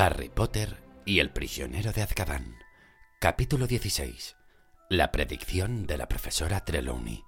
Harry 0.00 0.30
Potter 0.30 0.78
y 1.04 1.18
el 1.18 1.28
prisionero 1.28 1.92
de 1.92 2.00
Azkaban. 2.00 2.56
Capítulo 3.20 3.66
16. 3.66 4.34
La 4.88 5.12
predicción 5.12 5.86
de 5.86 5.98
la 5.98 6.08
profesora 6.08 6.64
Trelawney. 6.64 7.22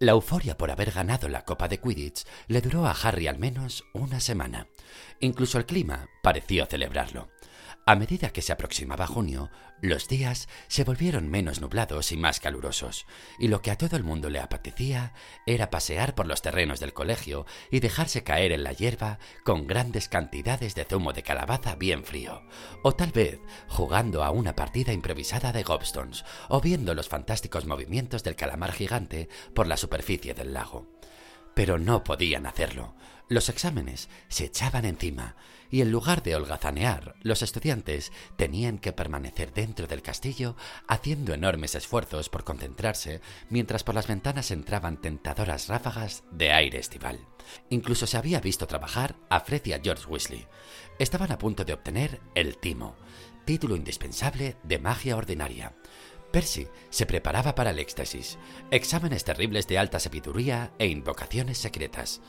La 0.00 0.10
euforia 0.10 0.58
por 0.58 0.72
haber 0.72 0.90
ganado 0.90 1.28
la 1.28 1.44
Copa 1.44 1.68
de 1.68 1.78
Quidditch 1.78 2.24
le 2.48 2.60
duró 2.60 2.88
a 2.88 2.90
Harry 2.90 3.28
al 3.28 3.38
menos 3.38 3.84
una 3.94 4.18
semana. 4.18 4.66
Incluso 5.20 5.58
el 5.58 5.66
clima 5.66 6.08
pareció 6.24 6.66
celebrarlo. 6.66 7.28
A 7.88 7.96
medida 7.96 8.34
que 8.34 8.42
se 8.42 8.52
aproximaba 8.52 9.06
junio, 9.06 9.48
los 9.80 10.08
días 10.08 10.46
se 10.66 10.84
volvieron 10.84 11.30
menos 11.30 11.62
nublados 11.62 12.12
y 12.12 12.18
más 12.18 12.38
calurosos, 12.38 13.06
y 13.38 13.48
lo 13.48 13.62
que 13.62 13.70
a 13.70 13.78
todo 13.78 13.96
el 13.96 14.04
mundo 14.04 14.28
le 14.28 14.40
apetecía 14.40 15.14
era 15.46 15.70
pasear 15.70 16.14
por 16.14 16.26
los 16.26 16.42
terrenos 16.42 16.80
del 16.80 16.92
colegio 16.92 17.46
y 17.70 17.80
dejarse 17.80 18.24
caer 18.24 18.52
en 18.52 18.62
la 18.62 18.74
hierba 18.74 19.18
con 19.42 19.66
grandes 19.66 20.10
cantidades 20.10 20.74
de 20.74 20.84
zumo 20.84 21.14
de 21.14 21.22
calabaza 21.22 21.76
bien 21.76 22.04
frío, 22.04 22.42
o 22.82 22.92
tal 22.92 23.10
vez 23.10 23.40
jugando 23.68 24.22
a 24.22 24.32
una 24.32 24.54
partida 24.54 24.92
improvisada 24.92 25.52
de 25.52 25.62
gobstones, 25.62 26.26
o 26.50 26.60
viendo 26.60 26.92
los 26.92 27.08
fantásticos 27.08 27.64
movimientos 27.64 28.22
del 28.22 28.36
calamar 28.36 28.72
gigante 28.72 29.30
por 29.54 29.66
la 29.66 29.78
superficie 29.78 30.34
del 30.34 30.52
lago. 30.52 30.92
Pero 31.54 31.78
no 31.78 32.04
podían 32.04 32.44
hacerlo. 32.44 32.96
Los 33.30 33.48
exámenes 33.48 34.10
se 34.28 34.44
echaban 34.44 34.84
encima 34.84 35.36
y 35.70 35.80
en 35.82 35.90
lugar 35.90 36.22
de 36.22 36.34
holgazanear, 36.34 37.14
los 37.20 37.42
estudiantes 37.42 38.12
tenían 38.36 38.78
que 38.78 38.92
permanecer 38.92 39.52
dentro 39.52 39.86
del 39.86 40.02
castillo 40.02 40.56
haciendo 40.86 41.34
enormes 41.34 41.74
esfuerzos 41.74 42.28
por 42.28 42.44
concentrarse 42.44 43.20
mientras 43.50 43.84
por 43.84 43.94
las 43.94 44.06
ventanas 44.06 44.50
entraban 44.50 45.00
tentadoras 45.00 45.68
ráfagas 45.68 46.24
de 46.30 46.52
aire 46.52 46.78
estival. 46.78 47.20
Incluso 47.70 48.06
se 48.06 48.16
había 48.16 48.40
visto 48.40 48.66
trabajar 48.66 49.16
a 49.28 49.40
Fred 49.40 49.62
y 49.66 49.72
a 49.72 49.80
George 49.82 50.06
Weasley. 50.06 50.46
Estaban 50.98 51.32
a 51.32 51.38
punto 51.38 51.64
de 51.64 51.72
obtener 51.72 52.20
el 52.34 52.58
timo, 52.58 52.96
título 53.44 53.76
indispensable 53.76 54.56
de 54.62 54.78
magia 54.78 55.16
ordinaria. 55.16 55.74
Percy 56.30 56.68
se 56.90 57.06
preparaba 57.06 57.54
para 57.54 57.70
el 57.70 57.78
éxtasis, 57.78 58.38
exámenes 58.70 59.24
terribles 59.24 59.66
de 59.66 59.78
alta 59.78 59.98
sabiduría 59.98 60.72
e 60.78 60.86
invocaciones 60.86 61.56
secretas 61.56 62.20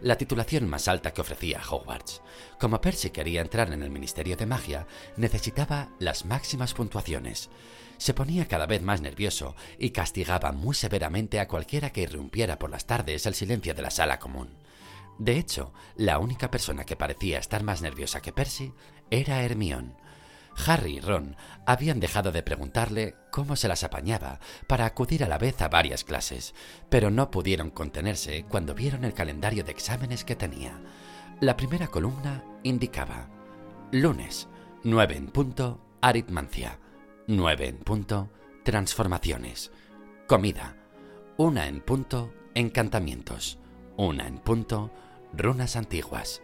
la 0.00 0.16
titulación 0.16 0.68
más 0.68 0.88
alta 0.88 1.12
que 1.12 1.20
ofrecía 1.20 1.60
Hogwarts. 1.68 2.22
Como 2.58 2.80
Percy 2.80 3.10
quería 3.10 3.40
entrar 3.40 3.72
en 3.72 3.82
el 3.82 3.90
Ministerio 3.90 4.36
de 4.36 4.46
Magia, 4.46 4.86
necesitaba 5.16 5.90
las 5.98 6.24
máximas 6.24 6.74
puntuaciones. 6.74 7.50
Se 7.96 8.14
ponía 8.14 8.46
cada 8.46 8.66
vez 8.66 8.82
más 8.82 9.00
nervioso 9.00 9.56
y 9.78 9.90
castigaba 9.90 10.52
muy 10.52 10.74
severamente 10.74 11.40
a 11.40 11.48
cualquiera 11.48 11.90
que 11.90 12.02
irrumpiera 12.02 12.58
por 12.58 12.70
las 12.70 12.86
tardes 12.86 13.26
el 13.26 13.34
silencio 13.34 13.74
de 13.74 13.82
la 13.82 13.90
sala 13.90 14.18
común. 14.18 14.50
De 15.18 15.36
hecho, 15.36 15.72
la 15.96 16.18
única 16.18 16.50
persona 16.50 16.84
que 16.84 16.96
parecía 16.96 17.38
estar 17.38 17.64
más 17.64 17.82
nerviosa 17.82 18.20
que 18.20 18.32
Percy 18.32 18.72
era 19.10 19.42
Hermione 19.42 19.94
Harry 20.66 20.96
y 20.96 21.00
Ron 21.00 21.36
habían 21.66 22.00
dejado 22.00 22.32
de 22.32 22.42
preguntarle 22.42 23.16
cómo 23.30 23.56
se 23.56 23.68
las 23.68 23.84
apañaba 23.84 24.40
para 24.66 24.86
acudir 24.86 25.24
a 25.24 25.28
la 25.28 25.38
vez 25.38 25.60
a 25.62 25.68
varias 25.68 26.04
clases, 26.04 26.54
pero 26.88 27.10
no 27.10 27.30
pudieron 27.30 27.70
contenerse 27.70 28.44
cuando 28.48 28.74
vieron 28.74 29.04
el 29.04 29.14
calendario 29.14 29.64
de 29.64 29.72
exámenes 29.72 30.24
que 30.24 30.36
tenía. 30.36 30.80
La 31.40 31.56
primera 31.56 31.86
columna 31.86 32.42
indicaba 32.62 33.28
lunes, 33.92 34.48
9 34.84 35.16
en 35.16 35.28
punto, 35.28 35.80
aritmancia, 36.00 36.78
9 37.26 37.68
en 37.68 37.76
punto, 37.78 38.30
transformaciones, 38.64 39.70
comida, 40.26 40.76
1 41.36 41.62
en 41.62 41.80
punto, 41.80 42.34
encantamientos, 42.54 43.58
1 43.96 44.24
en 44.24 44.38
punto, 44.38 44.90
runas 45.32 45.76
antiguas. 45.76 46.42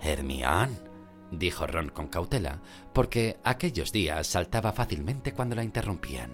Hermión, 0.00 0.87
dijo 1.30 1.66
Ron 1.66 1.90
con 1.90 2.08
cautela, 2.08 2.60
porque 2.92 3.38
aquellos 3.44 3.92
días 3.92 4.26
saltaba 4.26 4.72
fácilmente 4.72 5.32
cuando 5.32 5.56
la 5.56 5.64
interrumpían. 5.64 6.32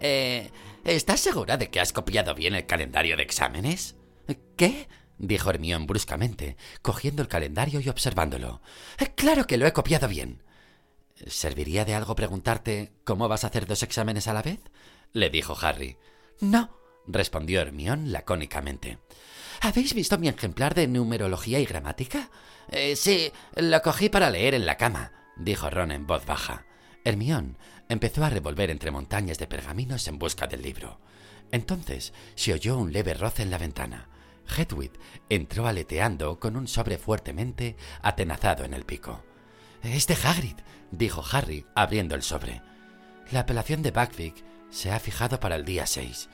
Eh, 0.00 0.50
¿Estás 0.84 1.20
segura 1.20 1.56
de 1.56 1.70
que 1.70 1.80
has 1.80 1.92
copiado 1.92 2.34
bien 2.34 2.54
el 2.54 2.66
calendario 2.66 3.16
de 3.16 3.22
exámenes? 3.22 3.96
¿Qué? 4.56 4.88
dijo 5.18 5.50
Hermión 5.50 5.86
bruscamente, 5.86 6.56
cogiendo 6.82 7.22
el 7.22 7.28
calendario 7.28 7.80
y 7.80 7.88
observándolo. 7.88 8.62
Claro 9.14 9.46
que 9.46 9.58
lo 9.58 9.66
he 9.66 9.72
copiado 9.72 10.08
bien. 10.08 10.42
¿Serviría 11.26 11.84
de 11.84 11.94
algo 11.94 12.16
preguntarte 12.16 12.92
cómo 13.04 13.28
vas 13.28 13.44
a 13.44 13.48
hacer 13.48 13.66
dos 13.66 13.82
exámenes 13.82 14.26
a 14.28 14.32
la 14.32 14.42
vez? 14.42 14.60
le 15.12 15.28
dijo 15.28 15.56
Harry. 15.60 15.98
No, 16.40 16.70
respondió 17.06 17.60
Hermión 17.60 18.12
lacónicamente. 18.12 18.98
¿Habéis 19.60 19.92
visto 19.92 20.16
mi 20.18 20.28
ejemplar 20.28 20.74
de 20.74 20.88
numerología 20.88 21.60
y 21.60 21.66
gramática? 21.66 22.30
Eh, 22.70 22.96
sí, 22.96 23.30
lo 23.56 23.82
cogí 23.82 24.08
para 24.08 24.30
leer 24.30 24.54
en 24.54 24.64
la 24.64 24.78
cama, 24.78 25.12
dijo 25.36 25.68
Ron 25.68 25.92
en 25.92 26.06
voz 26.06 26.24
baja. 26.24 26.64
Hermión 27.04 27.58
empezó 27.88 28.24
a 28.24 28.30
revolver 28.30 28.70
entre 28.70 28.90
montañas 28.90 29.38
de 29.38 29.46
pergaminos 29.46 30.08
en 30.08 30.18
busca 30.18 30.46
del 30.46 30.62
libro. 30.62 30.98
Entonces 31.52 32.14
se 32.36 32.54
oyó 32.54 32.78
un 32.78 32.92
leve 32.92 33.12
roce 33.12 33.42
en 33.42 33.50
la 33.50 33.58
ventana. 33.58 34.08
Hedwig 34.56 34.92
entró 35.28 35.66
aleteando 35.66 36.40
con 36.40 36.56
un 36.56 36.66
sobre 36.66 36.96
fuertemente 36.96 37.76
atenazado 38.02 38.64
en 38.64 38.72
el 38.72 38.84
pico. 38.84 39.22
Es 39.82 40.06
de 40.06 40.14
Hagrid, 40.14 40.56
dijo 40.90 41.22
Harry, 41.32 41.66
abriendo 41.74 42.14
el 42.14 42.22
sobre. 42.22 42.62
La 43.30 43.40
apelación 43.40 43.82
de 43.82 43.90
Buckbeak 43.90 44.42
se 44.70 44.90
ha 44.90 45.00
fijado 45.00 45.38
para 45.38 45.56
el 45.56 45.64
día 45.64 45.86
6. 45.86 46.28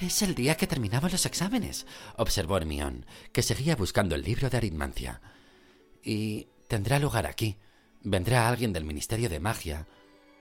Es 0.00 0.22
el 0.22 0.34
día 0.34 0.56
que 0.56 0.66
terminamos 0.66 1.12
los 1.12 1.26
exámenes, 1.26 1.86
observó 2.16 2.56
Hermión, 2.56 3.04
que 3.32 3.42
seguía 3.42 3.76
buscando 3.76 4.14
el 4.14 4.22
libro 4.22 4.48
de 4.48 4.56
aritmancia. 4.56 5.20
Y 6.02 6.48
tendrá 6.68 6.98
lugar 6.98 7.26
aquí. 7.26 7.58
Vendrá 8.02 8.48
alguien 8.48 8.72
del 8.72 8.86
Ministerio 8.86 9.28
de 9.28 9.40
Magia 9.40 9.86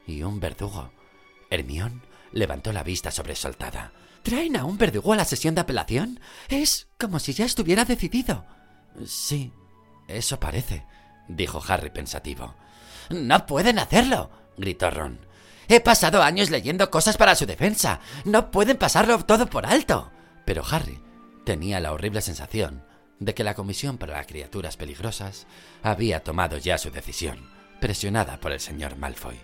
y 0.07 0.23
un 0.23 0.39
verdugo. 0.39 0.93
Hermión 1.49 2.03
levantó 2.31 2.71
la 2.71 2.83
vista 2.83 3.11
sobresaltada. 3.11 3.91
¿Traen 4.23 4.55
a 4.55 4.63
un 4.63 4.77
verdugo 4.77 5.11
a 5.11 5.17
la 5.17 5.25
sesión 5.25 5.55
de 5.55 5.61
apelación? 5.61 6.21
Es 6.47 6.87
como 6.97 7.19
si 7.19 7.33
ya 7.33 7.43
estuviera 7.43 7.83
decidido. 7.83 8.45
Sí, 9.05 9.51
eso 10.07 10.39
parece, 10.39 10.85
dijo 11.27 11.61
Harry 11.67 11.89
pensativo. 11.89 12.55
No 13.09 13.45
pueden 13.45 13.77
hacerlo, 13.77 14.31
gritó 14.55 14.89
Ron. 14.89 15.19
He 15.71 15.79
pasado 15.81 16.23
años 16.23 16.49
leyendo 16.49 16.89
cosas 16.89 17.15
para 17.15 17.35
su 17.35 17.45
defensa. 17.45 17.99
No 18.25 18.49
pueden 18.49 18.75
pasarlo 18.75 19.23
todo 19.23 19.45
por 19.45 19.67
alto. 19.67 20.11
Pero 20.43 20.63
Harry 20.67 20.99
tenía 21.45 21.79
la 21.79 21.93
horrible 21.93 22.21
sensación 22.21 22.83
de 23.19 23.35
que 23.35 23.43
la 23.43 23.53
Comisión 23.53 23.99
para 23.99 24.13
las 24.13 24.25
Criaturas 24.25 24.77
Peligrosas 24.77 25.45
había 25.83 26.23
tomado 26.23 26.57
ya 26.57 26.79
su 26.79 26.89
decisión, 26.89 27.51
presionada 27.79 28.39
por 28.39 28.51
el 28.51 28.59
señor 28.59 28.95
Malfoy. 28.95 29.39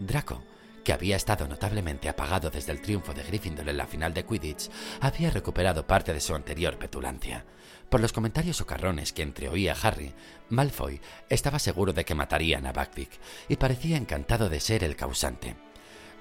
Draco, 0.00 0.42
que 0.82 0.92
había 0.92 1.14
estado 1.14 1.46
notablemente 1.46 2.08
apagado 2.08 2.50
desde 2.50 2.72
el 2.72 2.80
triunfo 2.80 3.14
de 3.14 3.22
Gryffindor 3.22 3.68
en 3.68 3.76
la 3.76 3.86
final 3.86 4.12
de 4.12 4.24
Quidditch, 4.24 4.70
había 5.00 5.30
recuperado 5.30 5.86
parte 5.86 6.12
de 6.12 6.20
su 6.20 6.34
anterior 6.34 6.78
petulancia. 6.78 7.44
Por 7.90 8.00
los 8.00 8.12
comentarios 8.12 8.58
socarrones 8.58 9.12
que 9.12 9.22
entreoía 9.22 9.74
Harry, 9.82 10.14
Malfoy 10.48 11.00
estaba 11.28 11.58
seguro 11.58 11.92
de 11.92 12.04
que 12.04 12.14
matarían 12.14 12.64
a 12.66 12.72
Buckbeak 12.72 13.10
y 13.48 13.56
parecía 13.56 13.96
encantado 13.96 14.48
de 14.48 14.60
ser 14.60 14.84
el 14.84 14.94
causante. 14.94 15.56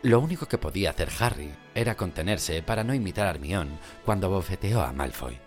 Lo 0.02 0.19
único 0.19 0.47
que 0.47 0.57
podía 0.57 0.90
hacer 0.90 1.09
Harry 1.19 1.53
era 1.75 1.96
contenerse 1.96 2.63
para 2.63 2.84
no 2.84 2.96
imitar 2.96 3.28
a 3.28 3.30
Hermione 3.30 3.78
cuando 4.03 4.31
bofeteó 4.31 4.81
a 4.81 4.91
Malfoy. 4.94 5.38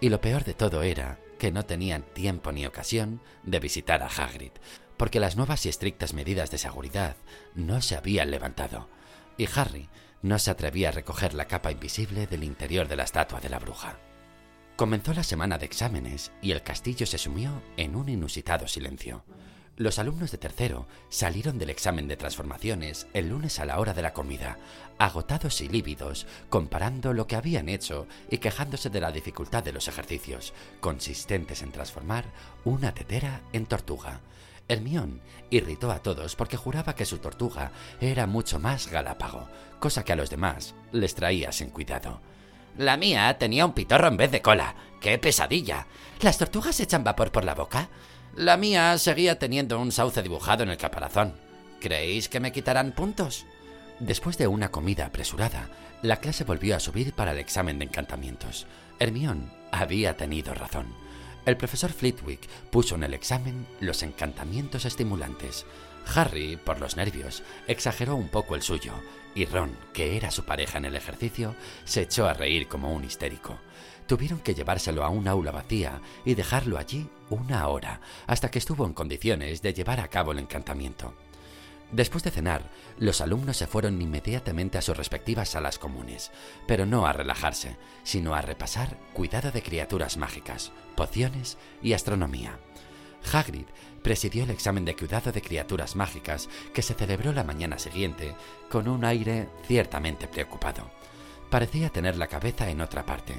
Y 0.00 0.08
lo 0.08 0.20
peor 0.20 0.44
de 0.44 0.54
todo 0.54 0.82
era 0.84 1.18
que 1.40 1.50
no 1.50 1.64
tenían 1.64 2.02
tiempo 2.02 2.52
ni 2.52 2.64
ocasión 2.64 3.20
de 3.42 3.58
visitar 3.58 4.04
a 4.04 4.06
Hagrid, 4.06 4.52
porque 4.96 5.18
las 5.18 5.36
nuevas 5.36 5.66
y 5.66 5.68
estrictas 5.68 6.14
medidas 6.14 6.52
de 6.52 6.58
seguridad 6.58 7.16
no 7.56 7.82
se 7.82 7.96
habían 7.96 8.30
levantado, 8.30 8.88
y 9.36 9.48
Harry 9.56 9.88
no 10.22 10.38
se 10.38 10.52
atrevía 10.52 10.90
a 10.90 10.92
recoger 10.92 11.34
la 11.34 11.46
capa 11.46 11.72
invisible 11.72 12.28
del 12.28 12.44
interior 12.44 12.86
de 12.86 12.94
la 12.94 13.02
estatua 13.02 13.40
de 13.40 13.48
la 13.48 13.58
bruja. 13.58 13.98
Comenzó 14.76 15.12
la 15.12 15.22
semana 15.22 15.58
de 15.58 15.66
exámenes 15.66 16.32
y 16.40 16.52
el 16.52 16.62
castillo 16.62 17.04
se 17.04 17.18
sumió 17.18 17.62
en 17.76 17.94
un 17.94 18.08
inusitado 18.08 18.66
silencio. 18.66 19.22
Los 19.76 19.98
alumnos 19.98 20.30
de 20.30 20.38
tercero 20.38 20.86
salieron 21.10 21.58
del 21.58 21.70
examen 21.70 22.08
de 22.08 22.16
transformaciones 22.16 23.06
el 23.12 23.28
lunes 23.28 23.58
a 23.58 23.66
la 23.66 23.78
hora 23.78 23.92
de 23.92 24.02
la 24.02 24.14
comida, 24.14 24.58
agotados 24.98 25.60
y 25.60 25.68
lívidos, 25.68 26.26
comparando 26.48 27.12
lo 27.12 27.26
que 27.26 27.36
habían 27.36 27.68
hecho 27.68 28.06
y 28.30 28.38
quejándose 28.38 28.88
de 28.88 29.00
la 29.00 29.12
dificultad 29.12 29.62
de 29.62 29.72
los 29.72 29.88
ejercicios, 29.88 30.54
consistentes 30.80 31.62
en 31.62 31.72
transformar 31.72 32.24
una 32.64 32.94
tetera 32.94 33.42
en 33.52 33.66
tortuga. 33.66 34.20
Hermión 34.68 35.20
irritó 35.50 35.90
a 35.90 36.02
todos 36.02 36.34
porque 36.34 36.56
juraba 36.56 36.94
que 36.94 37.04
su 37.04 37.18
tortuga 37.18 37.72
era 38.00 38.26
mucho 38.26 38.58
más 38.58 38.88
galápago, 38.88 39.48
cosa 39.80 40.02
que 40.04 40.12
a 40.12 40.16
los 40.16 40.30
demás 40.30 40.74
les 40.92 41.14
traía 41.14 41.52
sin 41.52 41.68
cuidado. 41.68 42.20
La 42.78 42.96
mía 42.96 43.36
tenía 43.38 43.66
un 43.66 43.74
pitorro 43.74 44.08
en 44.08 44.16
vez 44.16 44.30
de 44.30 44.42
cola. 44.42 44.74
¡Qué 45.00 45.18
pesadilla! 45.18 45.86
¿Las 46.20 46.38
tortugas 46.38 46.80
echan 46.80 47.04
vapor 47.04 47.30
por 47.30 47.44
la 47.44 47.54
boca? 47.54 47.88
La 48.34 48.56
mía 48.56 48.96
seguía 48.96 49.38
teniendo 49.38 49.78
un 49.78 49.92
sauce 49.92 50.22
dibujado 50.22 50.62
en 50.62 50.70
el 50.70 50.78
caparazón. 50.78 51.34
¿Creéis 51.80 52.28
que 52.28 52.40
me 52.40 52.52
quitarán 52.52 52.92
puntos? 52.92 53.44
Después 53.98 54.38
de 54.38 54.46
una 54.46 54.70
comida 54.70 55.06
apresurada, 55.06 55.68
la 56.00 56.16
clase 56.16 56.44
volvió 56.44 56.74
a 56.74 56.80
subir 56.80 57.12
para 57.12 57.32
el 57.32 57.38
examen 57.38 57.78
de 57.78 57.84
encantamientos. 57.84 58.66
Hermión 58.98 59.52
había 59.70 60.16
tenido 60.16 60.54
razón. 60.54 60.86
El 61.44 61.56
profesor 61.56 61.92
Flitwick 61.92 62.48
puso 62.70 62.94
en 62.94 63.02
el 63.02 63.14
examen 63.14 63.66
los 63.80 64.02
encantamientos 64.02 64.84
estimulantes. 64.84 65.66
Harry, 66.14 66.56
por 66.56 66.80
los 66.80 66.96
nervios, 66.96 67.42
exageró 67.66 68.16
un 68.16 68.28
poco 68.28 68.54
el 68.54 68.62
suyo, 68.62 68.94
y 69.34 69.46
Ron, 69.46 69.76
que 69.92 70.16
era 70.16 70.30
su 70.30 70.44
pareja 70.44 70.78
en 70.78 70.84
el 70.84 70.96
ejercicio, 70.96 71.54
se 71.84 72.02
echó 72.02 72.28
a 72.28 72.34
reír 72.34 72.68
como 72.68 72.92
un 72.92 73.04
histérico. 73.04 73.58
Tuvieron 74.06 74.40
que 74.40 74.54
llevárselo 74.54 75.04
a 75.04 75.08
un 75.08 75.28
aula 75.28 75.52
vacía 75.52 76.00
y 76.24 76.34
dejarlo 76.34 76.78
allí 76.78 77.08
una 77.30 77.66
hora, 77.68 78.00
hasta 78.26 78.50
que 78.50 78.58
estuvo 78.58 78.84
en 78.84 78.92
condiciones 78.92 79.62
de 79.62 79.72
llevar 79.72 80.00
a 80.00 80.08
cabo 80.08 80.32
el 80.32 80.38
encantamiento. 80.38 81.14
Después 81.92 82.24
de 82.24 82.30
cenar, 82.30 82.62
los 82.98 83.20
alumnos 83.20 83.58
se 83.58 83.66
fueron 83.66 84.00
inmediatamente 84.00 84.78
a 84.78 84.82
sus 84.82 84.96
respectivas 84.96 85.50
salas 85.50 85.78
comunes, 85.78 86.30
pero 86.66 86.86
no 86.86 87.06
a 87.06 87.12
relajarse, 87.12 87.76
sino 88.02 88.34
a 88.34 88.40
repasar 88.40 88.96
cuidado 89.12 89.50
de 89.50 89.62
criaturas 89.62 90.16
mágicas, 90.16 90.72
pociones 90.96 91.58
y 91.82 91.92
astronomía. 91.92 92.58
Hagrid 93.30 93.66
presidió 94.02 94.44
el 94.44 94.50
examen 94.50 94.84
de 94.84 94.96
cuidado 94.96 95.32
de 95.32 95.42
criaturas 95.42 95.96
mágicas 95.96 96.48
que 96.74 96.82
se 96.82 96.94
celebró 96.94 97.32
la 97.32 97.44
mañana 97.44 97.78
siguiente 97.78 98.34
con 98.70 98.88
un 98.88 99.04
aire 99.04 99.48
ciertamente 99.66 100.28
preocupado. 100.28 100.90
Parecía 101.50 101.90
tener 101.90 102.16
la 102.16 102.26
cabeza 102.26 102.70
en 102.70 102.80
otra 102.80 103.04
parte. 103.06 103.34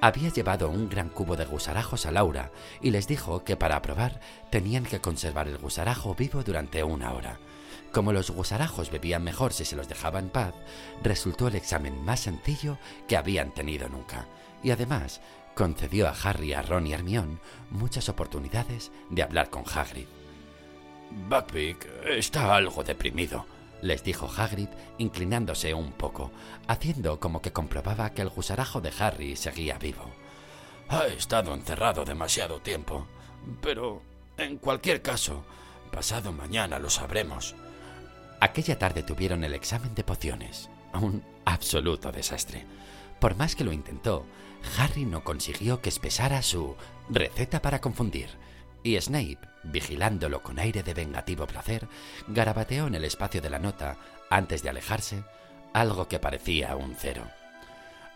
Había 0.00 0.30
llevado 0.30 0.70
un 0.70 0.88
gran 0.88 1.10
cubo 1.10 1.36
de 1.36 1.44
gusarajos 1.44 2.06
a 2.06 2.10
Laura 2.10 2.50
y 2.80 2.90
les 2.90 3.06
dijo 3.06 3.44
que 3.44 3.56
para 3.56 3.76
aprobar 3.76 4.20
tenían 4.50 4.84
que 4.84 5.00
conservar 5.00 5.46
el 5.48 5.58
gusarajo 5.58 6.14
vivo 6.14 6.42
durante 6.42 6.82
una 6.82 7.12
hora 7.12 7.38
como 7.92 8.12
los 8.12 8.30
gusarajos 8.30 8.90
bebían 8.90 9.24
mejor 9.24 9.52
si 9.52 9.64
se 9.64 9.76
los 9.76 9.88
dejaba 9.88 10.18
en 10.18 10.30
paz, 10.30 10.54
resultó 11.02 11.48
el 11.48 11.56
examen 11.56 12.02
más 12.04 12.20
sencillo 12.20 12.78
que 13.08 13.16
habían 13.16 13.52
tenido 13.52 13.88
nunca, 13.88 14.26
y 14.62 14.70
además 14.70 15.20
concedió 15.54 16.08
a 16.08 16.14
Harry, 16.22 16.52
a 16.52 16.62
Ron 16.62 16.86
y 16.86 16.92
a 16.92 16.96
Hermione 16.96 17.38
muchas 17.70 18.08
oportunidades 18.08 18.92
de 19.10 19.22
hablar 19.22 19.50
con 19.50 19.64
Hagrid. 19.66 20.06
Buckbeak 21.28 21.88
está 22.06 22.54
algo 22.54 22.84
deprimido, 22.84 23.46
les 23.82 24.04
dijo 24.04 24.30
Hagrid, 24.34 24.68
inclinándose 24.98 25.74
un 25.74 25.92
poco, 25.92 26.30
haciendo 26.68 27.18
como 27.18 27.42
que 27.42 27.52
comprobaba 27.52 28.10
que 28.10 28.22
el 28.22 28.28
gusarajo 28.28 28.80
de 28.80 28.92
Harry 28.98 29.36
seguía 29.36 29.78
vivo. 29.78 30.10
Ha 30.88 31.06
estado 31.06 31.54
encerrado 31.54 32.04
demasiado 32.04 32.60
tiempo, 32.60 33.06
pero 33.60 34.02
en 34.36 34.58
cualquier 34.58 35.02
caso, 35.02 35.44
pasado 35.90 36.32
mañana 36.32 36.78
lo 36.78 36.90
sabremos. 36.90 37.54
Aquella 38.40 38.78
tarde 38.78 39.02
tuvieron 39.02 39.44
el 39.44 39.54
examen 39.54 39.94
de 39.94 40.04
pociones. 40.04 40.70
Un 40.94 41.22
absoluto 41.44 42.10
desastre. 42.10 42.66
Por 43.20 43.36
más 43.36 43.54
que 43.54 43.64
lo 43.64 43.72
intentó, 43.72 44.24
Harry 44.78 45.04
no 45.04 45.24
consiguió 45.24 45.80
que 45.80 45.88
espesara 45.88 46.42
su 46.42 46.76
receta 47.08 47.62
para 47.62 47.80
confundir, 47.80 48.28
y 48.82 49.00
Snape, 49.00 49.38
vigilándolo 49.64 50.42
con 50.42 50.58
aire 50.58 50.82
de 50.82 50.94
vengativo 50.94 51.46
placer, 51.46 51.88
garabateó 52.28 52.86
en 52.86 52.94
el 52.94 53.04
espacio 53.04 53.40
de 53.40 53.50
la 53.50 53.58
nota, 53.58 53.96
antes 54.30 54.62
de 54.62 54.70
alejarse, 54.70 55.24
algo 55.72 56.08
que 56.08 56.18
parecía 56.18 56.76
un 56.76 56.94
cero. 56.98 57.24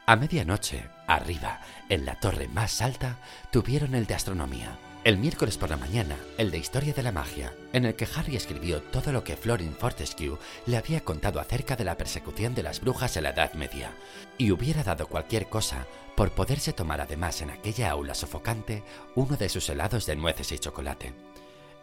A 0.07 0.17
medianoche, 0.17 0.85
arriba, 1.07 1.61
en 1.89 2.05
la 2.05 2.19
torre 2.21 2.49
más 2.49 2.83
alta, 2.83 3.19
tuvieron 3.51 3.95
el 3.95 4.07
de 4.07 4.15
astronomía. 4.15 4.79
El 5.05 5.19
miércoles 5.19 5.59
por 5.59 5.69
la 5.69 5.77
mañana, 5.77 6.17
el 6.39 6.51
de 6.51 6.57
Historia 6.57 6.95
de 6.95 7.03
la 7.03 7.13
Magia, 7.13 7.53
en 7.75 7.85
el 7.85 7.95
que 7.95 8.09
Harry 8.17 8.37
escribió 8.37 8.81
todo 8.81 9.13
lo 9.13 9.23
que 9.23 9.37
Florin 9.37 9.75
Fortescue 9.75 10.39
le 10.65 10.79
había 10.79 11.05
contado 11.05 11.41
acerca 11.41 11.77
de 11.77 11.85
la 11.85 11.99
persecución 11.99 12.55
de 12.55 12.63
las 12.63 12.81
brujas 12.81 13.15
en 13.19 13.25
la 13.25 13.31
Edad 13.31 13.53
Media, 13.53 13.93
y 14.39 14.51
hubiera 14.51 14.83
dado 14.83 15.07
cualquier 15.07 15.51
cosa 15.51 15.87
por 16.17 16.31
poderse 16.31 16.73
tomar 16.73 17.03
además 17.03 17.43
en 17.43 17.51
aquella 17.51 17.91
aula 17.91 18.15
sofocante 18.15 18.83
uno 19.15 19.37
de 19.37 19.51
sus 19.51 19.69
helados 19.69 20.07
de 20.07 20.17
nueces 20.17 20.51
y 20.53 20.59
chocolate. 20.59 21.13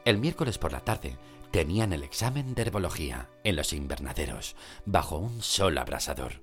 El 0.03 0.17
miércoles 0.17 0.57
por 0.57 0.71
la 0.71 0.79
tarde 0.79 1.15
tenían 1.51 1.93
el 1.93 2.01
examen 2.01 2.55
de 2.55 2.63
herbología 2.63 3.29
en 3.43 3.55
los 3.55 3.71
invernaderos, 3.71 4.55
bajo 4.87 5.19
un 5.19 5.43
sol 5.43 5.77
abrasador. 5.77 6.41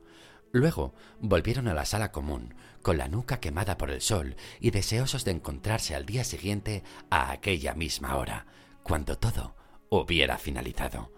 Luego 0.52 0.94
volvieron 1.18 1.66
a 1.66 1.74
la 1.74 1.84
sala 1.84 2.12
común, 2.12 2.54
con 2.82 2.98
la 2.98 3.08
nuca 3.08 3.40
quemada 3.40 3.76
por 3.76 3.90
el 3.90 4.00
sol 4.00 4.36
y 4.60 4.70
deseosos 4.70 5.24
de 5.24 5.32
encontrarse 5.32 5.94
al 5.94 6.06
día 6.06 6.24
siguiente 6.24 6.82
a 7.10 7.30
aquella 7.30 7.74
misma 7.74 8.16
hora, 8.16 8.46
cuando 8.82 9.18
todo 9.18 9.56
hubiera 9.90 10.38
finalizado. 10.38 11.12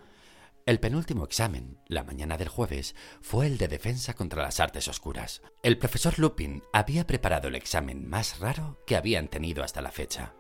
El 0.67 0.79
penúltimo 0.79 1.25
examen, 1.25 1.79
la 1.87 2.05
mañana 2.05 2.37
del 2.37 2.49
jueves, 2.49 2.95
fue 3.21 3.47
el 3.47 3.59
de 3.59 3.69
defensa 3.69 4.15
contra 4.15 4.43
las 4.43 4.61
artes 4.61 4.87
oscuras. 4.89 5.43
El 5.63 5.79
profesor 5.79 6.19
Lupin 6.19 6.63
había 6.73 7.07
preparado 7.07 7.49
el 7.49 7.55
examen 7.55 8.09
más 8.09 8.39
raro 8.39 8.79
que 8.87 8.97
habían 8.97 9.29
tenido 9.29 9.65
hasta 9.65 9.83
la 9.83 9.91
fecha 9.91 10.35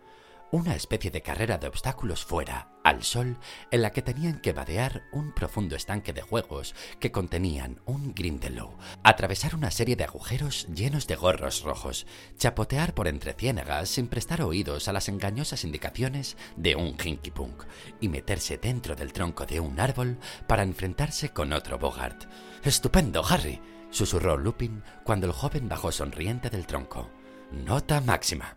una 0.52 0.74
especie 0.74 1.10
de 1.10 1.22
carrera 1.22 1.58
de 1.58 1.68
obstáculos 1.68 2.24
fuera, 2.24 2.69
al 2.82 3.02
sol, 3.02 3.38
en 3.70 3.82
la 3.82 3.90
que 3.90 4.02
tenían 4.02 4.40
que 4.40 4.52
vadear 4.52 5.02
un 5.12 5.32
profundo 5.32 5.76
estanque 5.76 6.12
de 6.12 6.22
juegos 6.22 6.74
que 6.98 7.12
contenían 7.12 7.80
un 7.84 8.14
grindelow, 8.14 8.76
atravesar 9.02 9.54
una 9.54 9.70
serie 9.70 9.96
de 9.96 10.04
agujeros 10.04 10.66
llenos 10.68 11.06
de 11.06 11.16
gorros 11.16 11.62
rojos, 11.62 12.06
chapotear 12.38 12.94
por 12.94 13.08
entre 13.08 13.34
ciénagas 13.34 13.88
sin 13.88 14.08
prestar 14.08 14.42
oídos 14.42 14.88
a 14.88 14.92
las 14.92 15.08
engañosas 15.08 15.64
indicaciones 15.64 16.36
de 16.56 16.76
un 16.76 16.96
hinky 17.02 17.30
punk 17.30 17.64
y 18.00 18.08
meterse 18.08 18.56
dentro 18.58 18.96
del 18.96 19.12
tronco 19.12 19.46
de 19.46 19.60
un 19.60 19.78
árbol 19.78 20.18
para 20.46 20.62
enfrentarse 20.62 21.30
con 21.30 21.52
otro 21.52 21.78
Bogart. 21.78 22.24
¡Estupendo, 22.64 23.24
Harry! 23.28 23.60
susurró 23.90 24.36
Lupin 24.36 24.82
cuando 25.04 25.26
el 25.26 25.32
joven 25.32 25.68
bajó 25.68 25.92
sonriente 25.92 26.48
del 26.48 26.66
tronco. 26.66 27.10
Nota 27.50 28.00
máxima. 28.00 28.56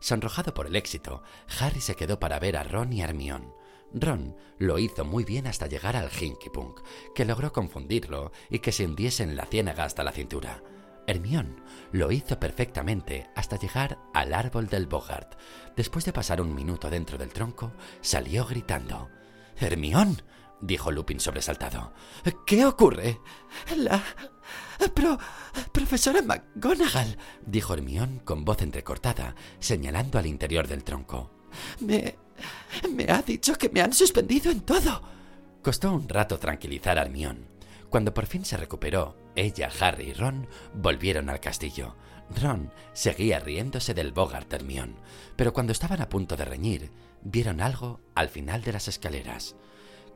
Sonrojado 0.00 0.54
por 0.54 0.66
el 0.66 0.76
éxito, 0.76 1.22
Harry 1.60 1.80
se 1.80 1.94
quedó 1.94 2.18
para 2.18 2.38
ver 2.38 2.56
a 2.56 2.62
Ron 2.62 2.92
y 2.92 3.02
Hermione. 3.02 3.59
Ron 3.92 4.36
lo 4.58 4.78
hizo 4.78 5.04
muy 5.04 5.24
bien 5.24 5.46
hasta 5.46 5.66
llegar 5.66 5.96
al 5.96 6.10
Hinky 6.10 6.50
Punk, 6.50 6.80
que 7.14 7.24
logró 7.24 7.52
confundirlo 7.52 8.32
y 8.48 8.60
que 8.60 8.72
se 8.72 8.84
hundiese 8.84 9.22
en 9.22 9.36
la 9.36 9.46
ciénaga 9.46 9.84
hasta 9.84 10.04
la 10.04 10.12
cintura. 10.12 10.62
Hermione 11.06 11.56
lo 11.92 12.12
hizo 12.12 12.38
perfectamente 12.38 13.28
hasta 13.34 13.58
llegar 13.58 13.98
al 14.14 14.32
árbol 14.32 14.68
del 14.68 14.86
Bogart. 14.86 15.34
Después 15.76 16.04
de 16.04 16.12
pasar 16.12 16.40
un 16.40 16.54
minuto 16.54 16.88
dentro 16.88 17.18
del 17.18 17.30
tronco, 17.30 17.72
salió 18.00 18.46
gritando. 18.46 19.08
Hermione, 19.56 20.16
dijo 20.60 20.92
Lupin 20.92 21.20
sobresaltado. 21.20 21.92
¿Qué 22.46 22.64
ocurre? 22.64 23.20
La... 23.76 24.02
Pero... 24.94 25.18
Profesora 25.72 26.22
McGonagall, 26.22 27.18
dijo 27.44 27.74
Hermión 27.74 28.20
con 28.20 28.44
voz 28.44 28.62
entrecortada, 28.62 29.34
señalando 29.58 30.18
al 30.18 30.26
interior 30.26 30.68
del 30.68 30.84
tronco. 30.84 31.32
Me... 31.80 32.16
me 32.90 33.10
ha 33.10 33.22
dicho 33.22 33.54
que 33.54 33.68
me 33.68 33.80
han 33.80 33.92
suspendido 33.92 34.50
en 34.50 34.60
todo. 34.60 35.02
Costó 35.62 35.92
un 35.92 36.08
rato 36.08 36.38
tranquilizar 36.38 36.98
a 36.98 37.02
Hermión. 37.02 37.46
Cuando 37.88 38.14
por 38.14 38.26
fin 38.26 38.44
se 38.44 38.56
recuperó, 38.56 39.16
ella, 39.34 39.70
Harry 39.80 40.10
y 40.10 40.12
Ron 40.12 40.46
volvieron 40.74 41.28
al 41.28 41.40
castillo. 41.40 41.96
Ron 42.40 42.72
seguía 42.92 43.40
riéndose 43.40 43.92
del 43.94 44.12
Bogart 44.12 44.52
Hermión, 44.52 44.96
pero 45.36 45.52
cuando 45.52 45.72
estaban 45.72 46.00
a 46.00 46.08
punto 46.08 46.36
de 46.36 46.44
reñir, 46.44 46.92
vieron 47.22 47.60
algo 47.60 48.00
al 48.14 48.28
final 48.28 48.62
de 48.62 48.72
las 48.72 48.88
escaleras. 48.88 49.56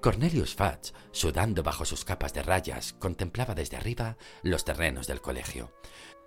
Cornelius 0.00 0.54
Fudge, 0.54 0.92
sudando 1.12 1.62
bajo 1.62 1.84
sus 1.84 2.04
capas 2.04 2.32
de 2.32 2.42
rayas, 2.42 2.92
contemplaba 2.92 3.54
desde 3.54 3.76
arriba 3.76 4.16
los 4.42 4.64
terrenos 4.64 5.06
del 5.06 5.20
colegio. 5.20 5.72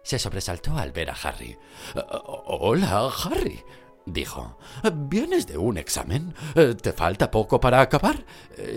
Se 0.03 0.19
sobresaltó 0.19 0.77
al 0.77 0.91
ver 0.91 1.09
a 1.09 1.13
Harry. 1.13 1.57
Hola, 1.95 3.09
Harry, 3.23 3.63
dijo. 4.07 4.57
¿Vienes 4.93 5.45
de 5.45 5.57
un 5.57 5.77
examen? 5.77 6.33
¿Te 6.81 6.93
falta 6.93 7.29
poco 7.29 7.59
para 7.59 7.81
acabar? 7.81 8.25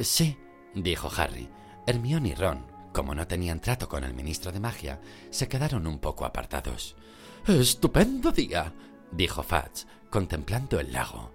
Sí, 0.02 0.36
dijo 0.74 1.10
Harry. 1.16 1.48
Hermione 1.86 2.30
y 2.30 2.34
Ron, 2.34 2.66
como 2.92 3.14
no 3.14 3.26
tenían 3.26 3.60
trato 3.60 3.88
con 3.88 4.04
el 4.04 4.12
ministro 4.12 4.52
de 4.52 4.60
magia, 4.60 5.00
se 5.30 5.48
quedaron 5.48 5.86
un 5.86 5.98
poco 5.98 6.24
apartados. 6.24 6.96
Estupendo 7.46 8.32
día, 8.32 8.72
dijo 9.10 9.42
Fudge, 9.42 9.86
contemplando 10.10 10.78
el 10.78 10.92
lago. 10.92 11.32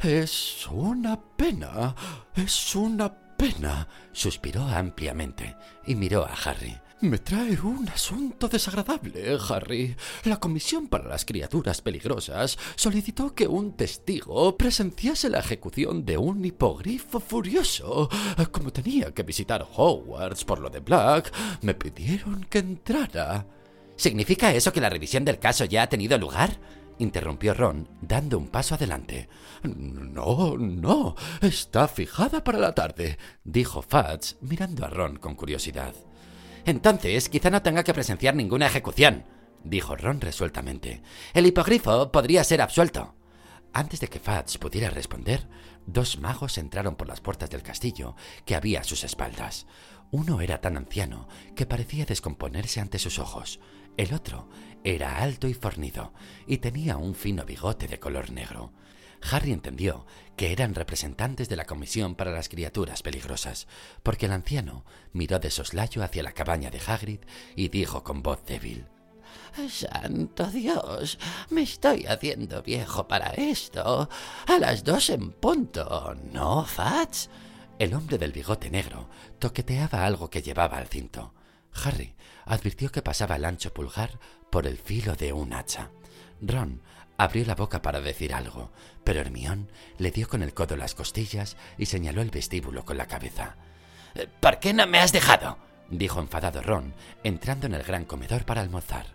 Es 0.00 0.66
una 0.66 1.20
pena, 1.20 1.94
es 2.34 2.74
una 2.74 3.14
pena, 3.14 3.88
suspiró 4.12 4.62
ampliamente 4.62 5.56
y 5.86 5.94
miró 5.94 6.24
a 6.24 6.34
Harry. 6.44 6.76
Me 7.00 7.18
trae 7.18 7.58
un 7.60 7.88
asunto 7.88 8.48
desagradable, 8.48 9.36
Harry. 9.50 9.94
La 10.24 10.38
Comisión 10.38 10.86
para 10.86 11.08
las 11.08 11.24
Criaturas 11.24 11.82
Peligrosas 11.82 12.56
solicitó 12.76 13.34
que 13.34 13.46
un 13.46 13.76
testigo 13.76 14.56
presenciase 14.56 15.28
la 15.28 15.40
ejecución 15.40 16.06
de 16.06 16.16
un 16.16 16.44
hipogrifo 16.44 17.20
furioso. 17.20 18.08
Como 18.52 18.72
tenía 18.72 19.12
que 19.12 19.22
visitar 19.22 19.66
Hogwarts 19.76 20.44
por 20.44 20.60
lo 20.60 20.70
de 20.70 20.80
Black, 20.80 21.32
me 21.62 21.74
pidieron 21.74 22.44
que 22.44 22.58
entrara. 22.58 23.46
¿Significa 23.96 24.54
eso 24.54 24.72
que 24.72 24.80
la 24.80 24.88
revisión 24.88 25.24
del 25.24 25.38
caso 25.38 25.64
ya 25.66 25.82
ha 25.82 25.88
tenido 25.88 26.16
lugar? 26.16 26.58
interrumpió 26.98 27.54
Ron, 27.54 27.88
dando 28.00 28.38
un 28.38 28.48
paso 28.48 28.76
adelante. 28.76 29.28
No, 29.64 30.56
no, 30.56 31.16
está 31.40 31.88
fijada 31.88 32.44
para 32.44 32.58
la 32.58 32.72
tarde, 32.72 33.18
dijo 33.42 33.82
Fudge, 33.82 34.36
mirando 34.40 34.86
a 34.86 34.88
Ron 34.88 35.16
con 35.16 35.34
curiosidad. 35.34 35.92
Entonces, 36.64 37.28
quizá 37.28 37.50
no 37.50 37.62
tenga 37.62 37.84
que 37.84 37.94
presenciar 37.94 38.34
ninguna 38.34 38.66
ejecución, 38.66 39.24
dijo 39.64 39.96
Ron 39.96 40.20
resueltamente. 40.20 41.02
El 41.34 41.46
hipogrifo 41.46 42.10
podría 42.10 42.42
ser 42.44 42.62
absuelto. 42.62 43.14
Antes 43.72 44.00
de 44.00 44.08
que 44.08 44.20
Fats 44.20 44.56
pudiera 44.56 44.88
responder, 44.88 45.48
dos 45.84 46.18
magos 46.18 46.58
entraron 46.58 46.94
por 46.94 47.08
las 47.08 47.20
puertas 47.20 47.50
del 47.50 47.62
castillo 47.62 48.14
que 48.44 48.54
había 48.54 48.80
a 48.80 48.84
sus 48.84 49.04
espaldas. 49.04 49.66
Uno 50.10 50.40
era 50.40 50.60
tan 50.60 50.76
anciano 50.76 51.28
que 51.56 51.66
parecía 51.66 52.06
descomponerse 52.06 52.80
ante 52.80 53.00
sus 53.00 53.18
ojos. 53.18 53.58
El 53.96 54.14
otro 54.14 54.48
era 54.84 55.18
alto 55.18 55.48
y 55.48 55.54
fornido 55.54 56.12
y 56.46 56.58
tenía 56.58 56.96
un 56.96 57.14
fino 57.14 57.44
bigote 57.44 57.88
de 57.88 57.98
color 57.98 58.30
negro. 58.30 58.72
Harry 59.30 59.52
entendió 59.52 60.06
que 60.36 60.52
eran 60.52 60.74
representantes 60.74 61.48
de 61.48 61.56
la 61.56 61.64
Comisión 61.64 62.14
para 62.14 62.32
las 62.32 62.48
Criaturas 62.48 63.02
Peligrosas, 63.02 63.66
porque 64.02 64.26
el 64.26 64.32
anciano 64.32 64.84
miró 65.12 65.38
de 65.38 65.50
soslayo 65.50 66.02
hacia 66.02 66.22
la 66.22 66.32
cabaña 66.32 66.70
de 66.70 66.80
Hagrid 66.84 67.20
y 67.56 67.68
dijo 67.68 68.02
con 68.02 68.22
voz 68.22 68.44
débil 68.44 68.86
Santo 69.68 70.46
Dios, 70.46 71.18
me 71.50 71.62
estoy 71.62 72.06
haciendo 72.06 72.62
viejo 72.62 73.06
para 73.06 73.30
esto. 73.30 74.08
A 74.46 74.58
las 74.58 74.82
dos 74.82 75.10
en 75.10 75.30
punto, 75.30 76.14
¿no, 76.32 76.64
Fats? 76.64 77.30
El 77.78 77.94
hombre 77.94 78.18
del 78.18 78.32
bigote 78.32 78.70
negro 78.70 79.08
toqueteaba 79.38 80.04
algo 80.04 80.28
que 80.28 80.42
llevaba 80.42 80.78
al 80.78 80.88
cinto. 80.88 81.34
Harry 81.84 82.14
advirtió 82.44 82.90
que 82.90 83.02
pasaba 83.02 83.36
el 83.36 83.44
ancho 83.44 83.72
pulgar 83.72 84.18
por 84.50 84.66
el 84.66 84.78
filo 84.78 85.14
de 85.14 85.32
un 85.32 85.52
hacha. 85.52 85.90
Ron 86.40 86.82
abrió 87.16 87.44
la 87.44 87.54
boca 87.54 87.82
para 87.82 88.00
decir 88.00 88.34
algo, 88.34 88.70
pero 89.04 89.20
Hermión 89.20 89.70
le 89.98 90.10
dio 90.10 90.28
con 90.28 90.42
el 90.42 90.54
codo 90.54 90.76
las 90.76 90.94
costillas 90.94 91.56
y 91.78 91.86
señaló 91.86 92.22
el 92.22 92.30
vestíbulo 92.30 92.84
con 92.84 92.96
la 92.96 93.06
cabeza. 93.06 93.56
¿Por 94.40 94.60
qué 94.60 94.72
no 94.72 94.86
me 94.86 94.98
has 94.98 95.12
dejado? 95.12 95.58
dijo 95.90 96.20
enfadado 96.20 96.62
Ron, 96.62 96.94
entrando 97.22 97.66
en 97.66 97.74
el 97.74 97.82
gran 97.82 98.04
comedor 98.04 98.44
para 98.44 98.60
almorzar. 98.60 99.06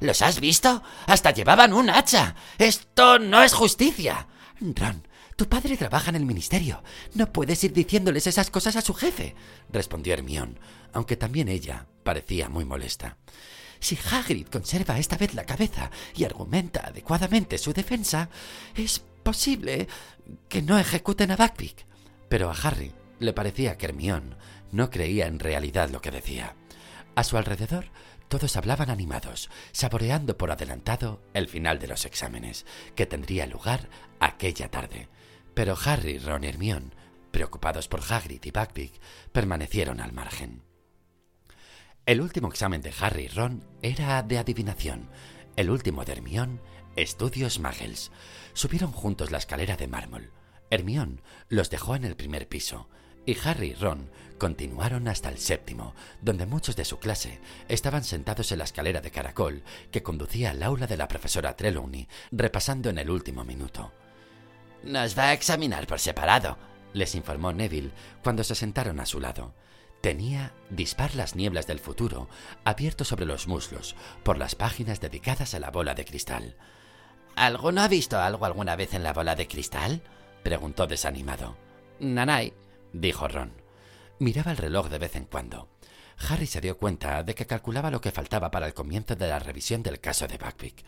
¿Los 0.00 0.22
has 0.22 0.40
visto? 0.40 0.82
Hasta 1.06 1.30
llevaban 1.32 1.72
un 1.72 1.90
hacha. 1.90 2.34
Esto 2.58 3.18
no 3.18 3.42
es 3.42 3.52
justicia. 3.52 4.26
Ron, 4.60 5.06
tu 5.36 5.48
padre 5.48 5.76
trabaja 5.76 6.10
en 6.10 6.16
el 6.16 6.26
ministerio. 6.26 6.82
No 7.14 7.32
puedes 7.32 7.62
ir 7.64 7.72
diciéndoles 7.72 8.26
esas 8.26 8.50
cosas 8.50 8.76
a 8.76 8.82
su 8.82 8.94
jefe, 8.94 9.34
respondió 9.70 10.14
Hermión, 10.14 10.58
aunque 10.92 11.16
también 11.16 11.48
ella 11.48 11.86
parecía 12.02 12.48
muy 12.48 12.64
molesta. 12.64 13.16
Si 13.80 13.98
Hagrid 14.10 14.46
conserva 14.48 14.98
esta 14.98 15.16
vez 15.16 15.34
la 15.34 15.44
cabeza 15.44 15.90
y 16.14 16.24
argumenta 16.24 16.86
adecuadamente 16.86 17.58
su 17.58 17.72
defensa, 17.72 18.28
es 18.74 19.02
posible 19.22 19.88
que 20.48 20.62
no 20.62 20.78
ejecuten 20.78 21.30
a 21.30 21.36
Buckbeak. 21.36 21.86
Pero 22.28 22.50
a 22.50 22.54
Harry 22.54 22.92
le 23.18 23.32
parecía 23.32 23.76
que 23.76 23.86
Hermión 23.86 24.36
no 24.70 24.90
creía 24.90 25.26
en 25.26 25.38
realidad 25.38 25.90
lo 25.90 26.00
que 26.00 26.10
decía. 26.10 26.54
A 27.14 27.24
su 27.24 27.36
alrededor 27.36 27.86
todos 28.28 28.56
hablaban 28.56 28.90
animados, 28.90 29.50
saboreando 29.72 30.38
por 30.38 30.52
adelantado 30.52 31.20
el 31.34 31.48
final 31.48 31.80
de 31.80 31.88
los 31.88 32.04
exámenes, 32.04 32.64
que 32.94 33.06
tendría 33.06 33.44
lugar 33.46 33.88
aquella 34.20 34.70
tarde. 34.70 35.08
Pero 35.52 35.76
Harry, 35.84 36.18
Ron 36.18 36.44
y 36.44 36.46
Hermione, 36.46 36.90
preocupados 37.32 37.88
por 37.88 38.00
Hagrid 38.08 38.44
y 38.44 38.50
Buckbeak, 38.52 38.92
permanecieron 39.32 40.00
al 40.00 40.12
margen. 40.12 40.62
El 42.06 42.20
último 42.20 42.48
examen 42.48 42.80
de 42.80 42.92
Harry 42.98 43.24
y 43.24 43.28
Ron 43.28 43.64
era 43.82 44.22
de 44.22 44.38
adivinación. 44.38 45.08
El 45.56 45.70
último 45.70 46.04
de 46.04 46.12
Hermione, 46.12 46.58
estudios 46.96 47.60
Muggles. 47.60 48.10
Subieron 48.52 48.90
juntos 48.90 49.30
la 49.30 49.38
escalera 49.38 49.76
de 49.76 49.86
mármol. 49.86 50.32
Hermione 50.70 51.20
los 51.48 51.70
dejó 51.70 51.96
en 51.96 52.04
el 52.04 52.16
primer 52.16 52.48
piso 52.48 52.88
y 53.26 53.36
Harry 53.44 53.68
y 53.68 53.74
Ron 53.74 54.10
continuaron 54.38 55.06
hasta 55.08 55.28
el 55.28 55.38
séptimo, 55.38 55.94
donde 56.22 56.46
muchos 56.46 56.74
de 56.74 56.86
su 56.86 56.98
clase 56.98 57.38
estaban 57.68 58.02
sentados 58.02 58.50
en 58.50 58.58
la 58.58 58.64
escalera 58.64 59.00
de 59.00 59.10
caracol 59.10 59.62
que 59.92 60.02
conducía 60.02 60.50
al 60.50 60.62
aula 60.62 60.86
de 60.86 60.96
la 60.96 61.06
profesora 61.06 61.54
Trelawney, 61.54 62.08
repasando 62.32 62.88
en 62.88 62.98
el 62.98 63.10
último 63.10 63.44
minuto. 63.44 63.92
Nos 64.82 65.16
va 65.16 65.28
a 65.28 65.32
examinar 65.34 65.86
por 65.86 66.00
separado, 66.00 66.56
les 66.94 67.14
informó 67.14 67.52
Neville 67.52 67.92
cuando 68.22 68.42
se 68.42 68.54
sentaron 68.54 68.98
a 68.98 69.06
su 69.06 69.20
lado. 69.20 69.54
Tenía 70.00 70.52
Dispar 70.70 71.16
las 71.16 71.34
nieblas 71.34 71.66
del 71.66 71.80
futuro 71.80 72.28
abierto 72.64 73.04
sobre 73.04 73.26
los 73.26 73.48
muslos 73.48 73.96
por 74.22 74.38
las 74.38 74.54
páginas 74.54 75.00
dedicadas 75.00 75.52
a 75.54 75.58
la 75.58 75.72
bola 75.72 75.94
de 75.94 76.04
cristal. 76.04 76.56
¿Alguno 77.34 77.82
ha 77.82 77.88
visto 77.88 78.20
algo 78.20 78.46
alguna 78.46 78.76
vez 78.76 78.94
en 78.94 79.02
la 79.02 79.12
bola 79.12 79.34
de 79.34 79.48
cristal? 79.48 80.00
preguntó 80.44 80.86
desanimado. 80.86 81.56
Nanay, 81.98 82.54
dijo 82.92 83.26
Ron. 83.26 83.52
Miraba 84.20 84.52
el 84.52 84.58
reloj 84.58 84.88
de 84.88 84.98
vez 84.98 85.16
en 85.16 85.24
cuando. 85.24 85.68
Harry 86.28 86.46
se 86.46 86.60
dio 86.60 86.78
cuenta 86.78 87.24
de 87.24 87.34
que 87.34 87.46
calculaba 87.46 87.90
lo 87.90 88.00
que 88.00 88.12
faltaba 88.12 88.50
para 88.52 88.66
el 88.66 88.74
comienzo 88.74 89.16
de 89.16 89.26
la 89.26 89.40
revisión 89.40 89.82
del 89.82 89.98
caso 89.98 90.28
de 90.28 90.38
Buckbeak. 90.38 90.84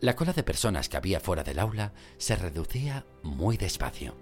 La 0.00 0.14
cola 0.14 0.32
de 0.32 0.44
personas 0.44 0.88
que 0.88 0.96
había 0.96 1.18
fuera 1.18 1.42
del 1.42 1.58
aula 1.58 1.92
se 2.18 2.36
reducía 2.36 3.04
muy 3.24 3.56
despacio. 3.56 4.14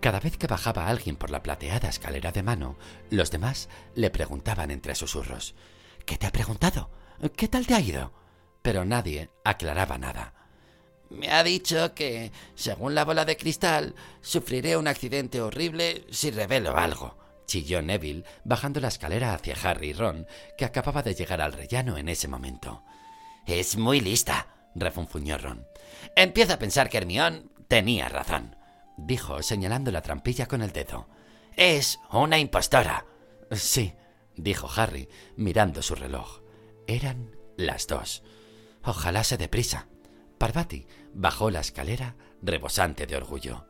Cada 0.00 0.20
vez 0.20 0.36
que 0.36 0.46
bajaba 0.46 0.88
alguien 0.88 1.16
por 1.16 1.30
la 1.30 1.42
plateada 1.42 1.88
escalera 1.88 2.32
de 2.32 2.42
mano, 2.42 2.76
los 3.10 3.30
demás 3.30 3.68
le 3.94 4.10
preguntaban 4.10 4.70
entre 4.70 4.94
susurros 4.94 5.54
¿Qué 6.04 6.16
te 6.16 6.26
ha 6.26 6.32
preguntado? 6.32 6.90
¿Qué 7.36 7.48
tal 7.48 7.66
te 7.66 7.74
ha 7.74 7.80
ido? 7.80 8.12
Pero 8.62 8.84
nadie 8.84 9.30
aclaraba 9.44 9.98
nada. 9.98 10.34
Me 11.10 11.30
ha 11.30 11.42
dicho 11.42 11.94
que, 11.94 12.32
según 12.54 12.94
la 12.94 13.04
bola 13.04 13.24
de 13.24 13.36
cristal, 13.36 13.94
sufriré 14.20 14.76
un 14.76 14.88
accidente 14.88 15.40
horrible 15.40 16.04
si 16.10 16.30
revelo 16.30 16.76
algo, 16.76 17.16
chilló 17.46 17.80
Neville, 17.80 18.24
bajando 18.44 18.80
la 18.80 18.88
escalera 18.88 19.34
hacia 19.34 19.56
Harry 19.62 19.90
y 19.90 19.92
Ron, 19.92 20.26
que 20.58 20.64
acababa 20.64 21.02
de 21.02 21.14
llegar 21.14 21.40
al 21.40 21.52
rellano 21.52 21.96
en 21.96 22.08
ese 22.08 22.28
momento. 22.28 22.82
Es 23.46 23.76
muy 23.76 24.00
lista, 24.00 24.48
refunfuñó 24.74 25.38
Ron. 25.38 25.66
Empiezo 26.16 26.54
a 26.54 26.58
pensar 26.58 26.88
que 26.88 26.98
Hermione 26.98 27.44
tenía 27.68 28.08
razón, 28.08 28.55
dijo, 28.96 29.42
señalando 29.42 29.90
la 29.90 30.02
trampilla 30.02 30.46
con 30.46 30.62
el 30.62 30.72
dedo. 30.72 31.08
Es 31.56 32.00
una 32.10 32.38
impostora. 32.38 33.06
Sí, 33.50 33.94
dijo 34.36 34.68
Harry, 34.74 35.08
mirando 35.36 35.82
su 35.82 35.94
reloj. 35.94 36.40
Eran 36.86 37.36
las 37.56 37.86
dos. 37.86 38.22
Ojalá 38.82 39.24
se 39.24 39.36
deprisa. 39.36 39.88
Parvati 40.38 40.86
bajó 41.12 41.50
la 41.50 41.60
escalera 41.60 42.16
rebosante 42.42 43.06
de 43.06 43.16
orgullo. 43.16 43.66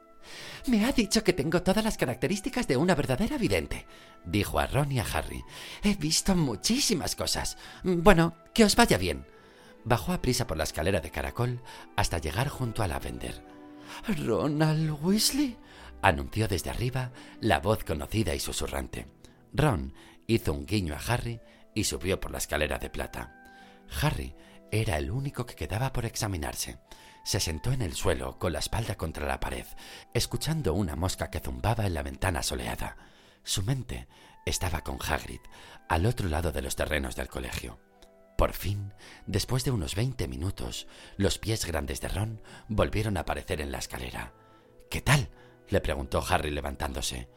Me 0.66 0.84
ha 0.84 0.92
dicho 0.92 1.22
que 1.22 1.32
tengo 1.32 1.62
todas 1.62 1.84
las 1.84 1.96
características 1.96 2.66
de 2.66 2.76
una 2.76 2.96
verdadera 2.96 3.38
vidente, 3.38 3.86
dijo 4.24 4.58
a 4.58 4.66
Ron 4.66 4.90
y 4.90 4.98
a 4.98 5.04
Harry. 5.04 5.44
He 5.82 5.94
visto 5.94 6.34
muchísimas 6.34 7.14
cosas. 7.14 7.56
Bueno, 7.84 8.34
que 8.52 8.64
os 8.64 8.74
vaya 8.74 8.98
bien. 8.98 9.26
Bajó 9.84 10.12
a 10.12 10.20
prisa 10.20 10.48
por 10.48 10.56
la 10.56 10.64
escalera 10.64 11.00
de 11.00 11.12
caracol 11.12 11.62
hasta 11.94 12.18
llegar 12.18 12.48
junto 12.48 12.82
a 12.82 12.88
Lavender. 12.88 13.55
¿Ronald 14.24 14.98
Weasley? 15.02 15.56
anunció 16.02 16.46
desde 16.46 16.70
arriba 16.70 17.10
la 17.40 17.58
voz 17.60 17.84
conocida 17.84 18.34
y 18.34 18.40
susurrante. 18.40 19.06
Ron 19.52 19.94
hizo 20.26 20.52
un 20.52 20.66
guiño 20.66 20.94
a 20.94 21.12
Harry 21.12 21.40
y 21.74 21.84
subió 21.84 22.20
por 22.20 22.30
la 22.30 22.38
escalera 22.38 22.78
de 22.78 22.90
plata. 22.90 23.34
Harry 24.00 24.34
era 24.70 24.98
el 24.98 25.10
único 25.10 25.46
que 25.46 25.54
quedaba 25.54 25.92
por 25.92 26.04
examinarse. 26.06 26.78
Se 27.24 27.40
sentó 27.40 27.72
en 27.72 27.82
el 27.82 27.94
suelo, 27.94 28.38
con 28.38 28.52
la 28.52 28.60
espalda 28.60 28.96
contra 28.96 29.26
la 29.26 29.40
pared, 29.40 29.66
escuchando 30.14 30.74
una 30.74 30.94
mosca 30.94 31.30
que 31.30 31.40
zumbaba 31.40 31.86
en 31.86 31.94
la 31.94 32.02
ventana 32.02 32.42
soleada. 32.42 32.96
Su 33.42 33.62
mente 33.62 34.06
estaba 34.44 34.82
con 34.82 34.98
Hagrid, 35.00 35.40
al 35.88 36.06
otro 36.06 36.28
lado 36.28 36.52
de 36.52 36.62
los 36.62 36.76
terrenos 36.76 37.16
del 37.16 37.28
colegio. 37.28 37.80
Por 38.36 38.52
fin, 38.52 38.92
después 39.26 39.64
de 39.64 39.70
unos 39.70 39.94
veinte 39.94 40.28
minutos, 40.28 40.86
los 41.16 41.38
pies 41.38 41.64
grandes 41.64 42.00
de 42.00 42.08
Ron 42.08 42.42
volvieron 42.68 43.16
a 43.16 43.20
aparecer 43.20 43.60
en 43.60 43.72
la 43.72 43.78
escalera. 43.78 44.32
¿Qué 44.90 45.00
tal? 45.00 45.28
le 45.68 45.80
preguntó 45.80 46.22
Harry 46.28 46.50
levantándose. 46.50 47.28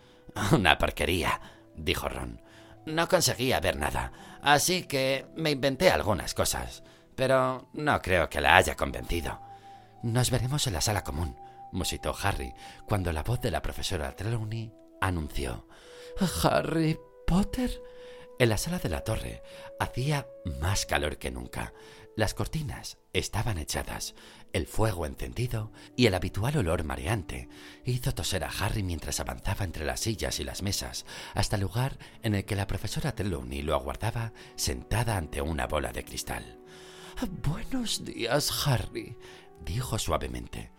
Una 0.51 0.77
porquería, 0.77 1.41
dijo 1.75 2.09
Ron. 2.09 2.41
No 2.85 3.07
conseguía 3.07 3.59
ver 3.59 3.77
nada, 3.77 4.11
así 4.41 4.83
que 4.83 5.27
me 5.35 5.51
inventé 5.51 5.89
algunas 5.89 6.33
cosas 6.33 6.83
pero 7.19 7.67
no 7.73 8.01
creo 8.01 8.29
que 8.29 8.39
la 8.39 8.55
haya 8.55 8.77
convencido. 8.77 9.41
Nos 10.03 10.31
veremos 10.31 10.65
en 10.67 10.71
la 10.73 10.79
sala 10.79 11.03
común, 11.03 11.35
musitó 11.73 12.15
Harry, 12.23 12.53
cuando 12.87 13.11
la 13.11 13.23
voz 13.23 13.41
de 13.41 13.51
la 13.51 13.61
profesora 13.61 14.15
Trelawney 14.15 14.71
anunció. 15.01 15.67
¿Harry 16.45 16.97
Potter? 17.27 17.71
En 18.39 18.47
la 18.47 18.57
sala 18.57 18.79
de 18.79 18.87
la 18.87 19.01
torre 19.01 19.43
hacía 19.81 20.25
más 20.61 20.85
calor 20.85 21.17
que 21.17 21.29
nunca. 21.29 21.73
Las 22.15 22.33
cortinas 22.33 22.97
estaban 23.11 23.57
echadas, 23.57 24.15
el 24.53 24.65
fuego 24.65 25.05
encendido 25.05 25.73
y 25.97 26.05
el 26.05 26.15
habitual 26.15 26.55
olor 26.55 26.85
mareante 26.85 27.49
hizo 27.83 28.13
toser 28.13 28.45
a 28.45 28.49
Harry 28.49 28.81
mientras 28.81 29.19
avanzaba 29.19 29.65
entre 29.65 29.83
las 29.83 29.99
sillas 29.99 30.39
y 30.39 30.45
las 30.45 30.63
mesas 30.63 31.05
hasta 31.33 31.57
el 31.57 31.63
lugar 31.63 31.97
en 32.23 32.33
el 32.33 32.45
que 32.45 32.55
la 32.55 32.65
profesora 32.65 33.13
Trelawney 33.13 33.61
lo 33.61 33.75
aguardaba 33.75 34.31
sentada 34.55 35.17
ante 35.17 35.41
una 35.41 35.67
bola 35.67 35.91
de 35.91 36.05
cristal. 36.05 36.61
Buenos 37.43 38.05
días, 38.05 38.65
Harry, 38.65 39.17
dijo 39.65 39.99
suavemente. 39.99 40.71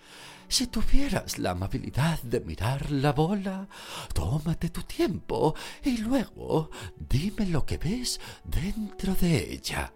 Si 0.51 0.67
tuvieras 0.67 1.39
la 1.39 1.53
amabilidad 1.53 2.21
de 2.23 2.41
mirar 2.41 2.91
la 2.91 3.13
bola, 3.13 3.69
tómate 4.13 4.69
tu 4.71 4.83
tiempo 4.83 5.55
y 5.85 5.99
luego 5.99 6.71
dime 6.99 7.47
lo 7.47 7.65
que 7.65 7.79
ves 7.79 8.21
dentro 8.43 9.15
de 9.15 9.53
ella. 9.53 9.93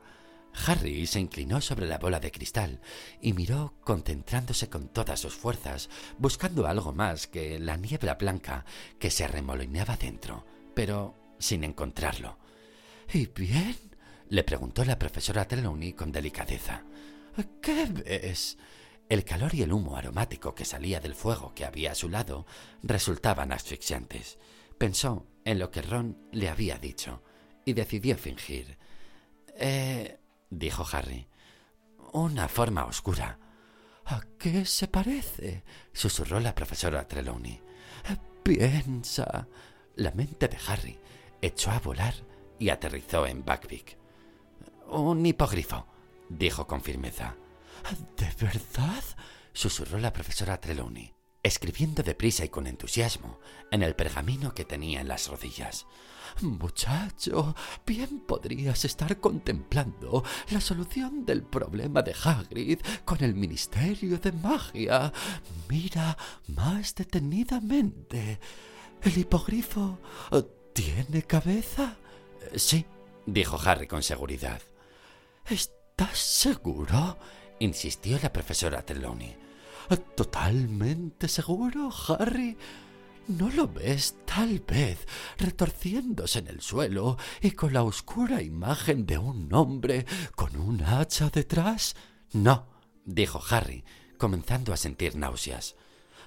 Harry 0.65 1.09
se 1.09 1.19
inclinó 1.19 1.61
sobre 1.61 1.89
la 1.89 1.99
bola 1.99 2.21
de 2.21 2.31
cristal 2.31 2.81
y 3.21 3.33
miró 3.33 3.75
concentrándose 3.83 4.69
con 4.69 4.87
todas 4.91 5.19
sus 5.19 5.35
fuerzas, 5.35 5.91
buscando 6.19 6.69
algo 6.69 6.93
más 6.93 7.27
que 7.27 7.59
la 7.59 7.77
niebla 7.77 8.15
blanca 8.15 8.65
que 9.01 9.11
se 9.11 9.25
arremolineaba 9.25 9.97
dentro, 9.97 10.47
pero 10.73 11.17
sin 11.41 11.65
encontrarlo. 11.65 12.39
¿Y 13.13 13.27
bien? 13.27 13.77
le 14.29 14.45
preguntó 14.45 14.85
la 14.85 15.01
profesora 15.01 15.49
Trelawney 15.49 15.95
con 15.95 16.13
delicadeza. 16.13 16.85
¿Qué 17.61 17.87
ves? 17.87 18.57
El 19.09 19.25
calor 19.25 19.55
y 19.55 19.63
el 19.63 19.73
humo 19.73 19.97
aromático 19.97 20.55
que 20.55 20.65
salía 20.65 21.01
del 21.01 21.15
fuego 21.15 21.53
que 21.55 21.65
había 21.65 21.93
a 21.93 21.95
su 21.95 22.09
lado 22.09 22.47
resultaban 22.83 23.53
asfixiantes. 23.53 24.39
Pensó 24.79 25.27
en 25.45 25.59
lo 25.59 25.71
que 25.71 25.83
Ron 25.83 26.17
le 26.33 26.49
había 26.49 26.79
dicho 26.79 27.23
y 27.65 27.75
decidió 27.75 28.17
fingir. 28.17 28.79
Eh, 29.57 30.19
dijo 30.51 30.87
Harry. 30.91 31.29
Una 32.13 32.49
forma 32.49 32.87
oscura. 32.87 33.39
¿A 34.07 34.23
qué 34.39 34.65
se 34.65 34.89
parece? 34.89 35.65
susurró 35.93 36.41
la 36.41 36.55
profesora 36.55 37.07
Trelawney. 37.07 37.61
Piensa. 38.43 39.49
La 39.97 40.11
mente 40.11 40.49
de 40.49 40.59
Harry 40.67 40.99
echó 41.41 41.71
a 41.71 41.79
volar 41.79 42.15
y 42.59 42.69
aterrizó 42.69 43.27
en 43.27 43.45
Buckbeak. 43.45 43.97
Un 44.89 45.25
hipogrifo, 45.25 45.87
dijo 46.29 46.67
con 46.67 46.83
firmeza. 46.83 47.37
¿De 48.17 48.31
verdad? 48.41 49.05
susurró 49.53 49.99
la 49.99 50.13
profesora 50.13 50.61
Trelawney, 50.61 51.15
escribiendo 51.43 52.03
deprisa 52.03 52.45
y 52.45 52.49
con 52.49 52.67
entusiasmo 52.67 53.39
en 53.71 53.83
el 53.83 53.95
pergamino 53.95 54.55
que 54.55 54.65
tenía 54.65 55.01
en 55.01 55.09
las 55.09 55.29
rodillas. 55.29 55.87
Muchacho, 56.41 57.55
bien 57.87 58.21
podrías 58.21 58.85
estar 58.85 59.21
contemplando 59.21 60.25
la 60.51 60.61
solución 60.61 61.25
del 61.25 61.45
problema 61.45 62.03
de 62.03 62.15
Hagrid 62.25 62.81
con 63.05 63.23
el 63.23 63.35
Ministerio 63.35 64.19
de 64.19 64.33
Magia. 64.33 65.13
Mira 65.69 66.17
más 66.49 66.95
detenidamente. 66.95 68.41
¿El 69.03 69.19
hipogrifo 69.19 70.01
tiene 70.73 71.23
cabeza? 71.23 71.97
Sí, 72.57 72.85
dijo 73.27 73.59
Harry 73.65 73.87
con 73.87 74.03
seguridad. 74.03 74.61
¿Estás 75.47 76.19
seguro? 76.19 77.19
Insistió 77.59 78.19
la 78.23 78.33
profesora 78.33 78.85
Trelawney. 78.85 79.37
¿Totalmente 80.17 81.29
seguro, 81.29 81.91
Harry? 82.09 82.57
¿No 83.27 83.49
lo 83.49 83.69
ves 83.69 84.17
tal 84.27 84.61
vez 84.61 85.07
retorciéndose 85.39 86.41
en 86.41 86.49
el 86.49 86.61
suelo 86.61 87.17
y 87.41 87.53
con 87.53 87.73
la 87.73 87.83
oscura 87.83 88.43
imagen 88.43 89.07
de 89.07 89.17
un 89.17 89.53
hombre 89.55 90.05
con 90.35 90.57
un 90.57 90.83
hacha 90.83 91.31
detrás? 91.31 91.97
No, 92.33 92.67
dijo 93.05 93.41
Harry, 93.49 93.85
comenzando 94.19 94.73
a 94.73 94.77
sentir 94.77 95.17
náuseas. 95.17 95.75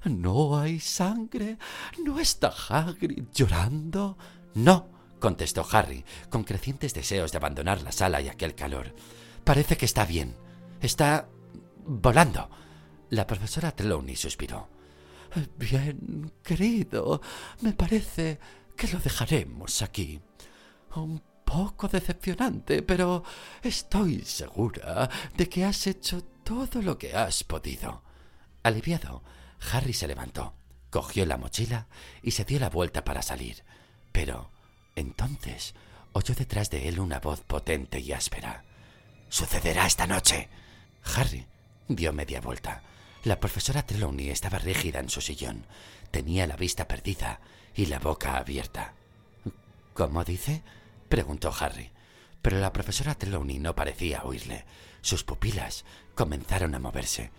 ¿No 0.05 0.57
hay 0.57 0.79
sangre? 0.79 1.57
¿No 2.03 2.19
está 2.19 2.53
Hagrid 2.69 3.25
llorando? 3.33 4.17
No, 4.55 4.89
contestó 5.19 5.67
Harry, 5.71 6.03
con 6.29 6.43
crecientes 6.43 6.93
deseos 6.93 7.31
de 7.31 7.37
abandonar 7.37 7.81
la 7.81 7.91
sala 7.91 8.21
y 8.21 8.29
aquel 8.29 8.55
calor. 8.55 8.95
Parece 9.43 9.77
que 9.77 9.85
está 9.85 10.05
bien. 10.05 10.35
Está 10.81 11.27
volando. 11.85 12.49
La 13.09 13.25
profesora 13.25 13.71
Trelawney 13.71 14.15
suspiró. 14.15 14.69
Bien, 15.57 16.31
querido, 16.43 17.21
me 17.61 17.73
parece 17.73 18.39
que 18.75 18.87
lo 18.87 18.99
dejaremos 18.99 19.81
aquí. 19.81 20.19
Un 20.95 21.21
poco 21.43 21.87
decepcionante, 21.87 22.81
pero 22.81 23.23
estoy 23.61 24.23
segura 24.25 25.09
de 25.35 25.47
que 25.47 25.63
has 25.63 25.87
hecho 25.87 26.23
todo 26.43 26.81
lo 26.81 26.97
que 26.97 27.15
has 27.15 27.43
podido. 27.43 28.03
Aliviado, 28.63 29.23
Harry 29.71 29.93
se 29.93 30.07
levantó, 30.07 30.53
cogió 30.89 31.25
la 31.25 31.37
mochila 31.37 31.87
y 32.21 32.31
se 32.31 32.45
dio 32.45 32.59
la 32.59 32.69
vuelta 32.69 33.03
para 33.03 33.21
salir. 33.21 33.63
Pero 34.11 34.51
entonces 34.95 35.75
oyó 36.13 36.33
detrás 36.35 36.69
de 36.69 36.87
él 36.87 36.99
una 36.99 37.19
voz 37.19 37.41
potente 37.41 37.99
y 37.99 38.11
áspera. 38.11 38.63
Sucederá 39.29 39.85
esta 39.85 40.07
noche. 40.07 40.49
Harry 41.03 41.45
dio 41.87 42.13
media 42.13 42.41
vuelta. 42.41 42.83
La 43.23 43.39
profesora 43.39 43.85
Trelawney 43.85 44.29
estaba 44.29 44.59
rígida 44.59 44.99
en 44.99 45.09
su 45.09 45.21
sillón. 45.21 45.65
Tenía 46.11 46.47
la 46.47 46.55
vista 46.55 46.87
perdida 46.87 47.39
y 47.75 47.87
la 47.87 47.99
boca 47.99 48.37
abierta. 48.37 48.93
¿Cómo 49.93 50.23
dice? 50.23 50.63
preguntó 51.09 51.53
Harry. 51.59 51.91
Pero 52.41 52.59
la 52.59 52.71
profesora 52.71 53.15
Trelawney 53.15 53.59
no 53.59 53.75
parecía 53.75 54.23
oírle. 54.23 54.65
Sus 55.01 55.23
pupilas 55.23 55.85
comenzaron 56.15 56.75
a 56.75 56.79
moverse. 56.79 57.31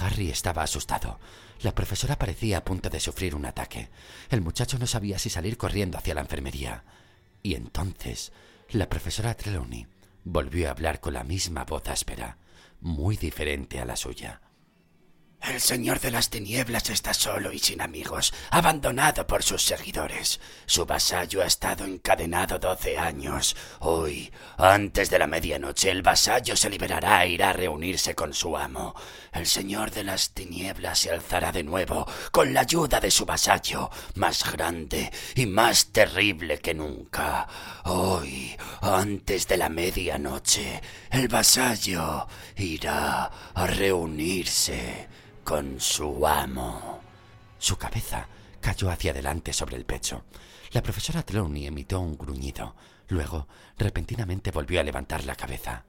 Harry 0.00 0.30
estaba 0.30 0.62
asustado. 0.62 1.18
La 1.60 1.74
profesora 1.74 2.18
parecía 2.18 2.58
a 2.58 2.64
punto 2.64 2.90
de 2.90 3.00
sufrir 3.00 3.34
un 3.34 3.46
ataque. 3.46 3.88
El 4.30 4.42
muchacho 4.42 4.78
no 4.78 4.86
sabía 4.86 5.18
si 5.18 5.30
salir 5.30 5.56
corriendo 5.56 5.98
hacia 5.98 6.14
la 6.14 6.20
enfermería. 6.20 6.84
Y 7.42 7.54
entonces 7.54 8.32
la 8.70 8.88
profesora 8.88 9.34
Trelawney 9.34 9.86
volvió 10.24 10.68
a 10.68 10.72
hablar 10.72 11.00
con 11.00 11.14
la 11.14 11.24
misma 11.24 11.64
voz 11.64 11.88
áspera, 11.88 12.36
muy 12.80 13.16
diferente 13.16 13.80
a 13.80 13.84
la 13.84 13.96
suya. 13.96 14.40
El 15.46 15.60
Señor 15.60 16.00
de 16.00 16.10
las 16.10 16.28
Tinieblas 16.28 16.90
está 16.90 17.14
solo 17.14 17.52
y 17.52 17.60
sin 17.60 17.80
amigos, 17.80 18.34
abandonado 18.50 19.28
por 19.28 19.44
sus 19.44 19.62
seguidores. 19.62 20.40
Su 20.66 20.84
vasallo 20.86 21.40
ha 21.40 21.46
estado 21.46 21.84
encadenado 21.84 22.58
doce 22.58 22.98
años. 22.98 23.54
Hoy, 23.78 24.32
antes 24.58 25.08
de 25.08 25.20
la 25.20 25.28
medianoche, 25.28 25.92
el 25.92 26.02
vasallo 26.02 26.56
se 26.56 26.68
liberará 26.68 27.24
e 27.24 27.30
irá 27.30 27.50
a 27.50 27.52
reunirse 27.52 28.16
con 28.16 28.34
su 28.34 28.56
amo. 28.56 28.96
El 29.32 29.46
Señor 29.46 29.92
de 29.92 30.02
las 30.02 30.30
Tinieblas 30.30 30.98
se 30.98 31.12
alzará 31.12 31.52
de 31.52 31.62
nuevo, 31.62 32.08
con 32.32 32.52
la 32.52 32.62
ayuda 32.62 32.98
de 32.98 33.12
su 33.12 33.24
vasallo, 33.24 33.88
más 34.16 34.50
grande 34.50 35.12
y 35.36 35.46
más 35.46 35.92
terrible 35.92 36.58
que 36.58 36.74
nunca. 36.74 37.46
Hoy, 37.84 38.56
antes 38.80 39.46
de 39.46 39.58
la 39.58 39.68
medianoche, 39.68 40.82
el 41.08 41.28
vasallo 41.28 42.26
irá 42.56 43.30
a 43.54 43.66
reunirse 43.68 45.06
con 45.46 45.80
su 45.80 46.26
amo. 46.26 46.98
Su 47.56 47.78
cabeza 47.78 48.26
cayó 48.60 48.90
hacia 48.90 49.12
adelante 49.12 49.52
sobre 49.52 49.76
el 49.76 49.84
pecho. 49.84 50.24
La 50.72 50.82
profesora 50.82 51.22
Trelawney 51.22 51.68
emitió 51.68 52.00
un 52.00 52.18
gruñido. 52.18 52.74
Luego, 53.10 53.46
repentinamente 53.78 54.50
volvió 54.50 54.80
a 54.80 54.82
levantar 54.82 55.24
la 55.24 55.36
cabeza. 55.36 55.84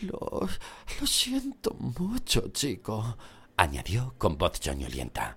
Lo, 0.00 0.48
lo 1.00 1.06
siento 1.06 1.74
mucho, 1.74 2.48
chico, 2.48 3.18
añadió 3.58 4.14
con 4.16 4.38
voz 4.38 4.58
choñolienta. 4.58 5.36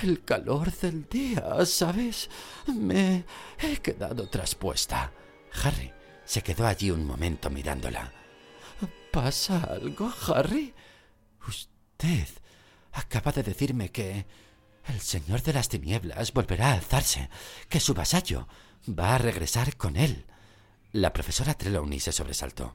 El 0.00 0.22
calor 0.22 0.70
del 0.70 1.08
día, 1.08 1.66
¿sabes? 1.66 2.30
Me 2.68 3.24
he 3.58 3.78
quedado 3.78 4.28
traspuesta. 4.28 5.10
Harry 5.64 5.92
se 6.24 6.42
quedó 6.42 6.64
allí 6.64 6.92
un 6.92 7.04
momento 7.04 7.50
mirándola. 7.50 8.12
¿Pasa 9.10 9.64
algo, 9.64 10.12
Harry? 10.28 10.72
Usted 11.48 12.43
acaba 12.94 13.32
de 13.32 13.42
decirme 13.42 13.90
que 13.90 14.26
el 14.86 15.00
señor 15.00 15.42
de 15.42 15.52
las 15.52 15.68
tinieblas 15.68 16.32
volverá 16.32 16.70
a 16.70 16.74
alzarse, 16.74 17.28
que 17.68 17.80
su 17.80 17.94
vasallo 17.94 18.48
va 18.88 19.14
a 19.14 19.18
regresar 19.18 19.76
con 19.76 19.96
él. 19.96 20.26
La 20.92 21.12
profesora 21.12 21.54
Trelawney 21.54 22.00
se 22.00 22.12
sobresaltó. 22.12 22.74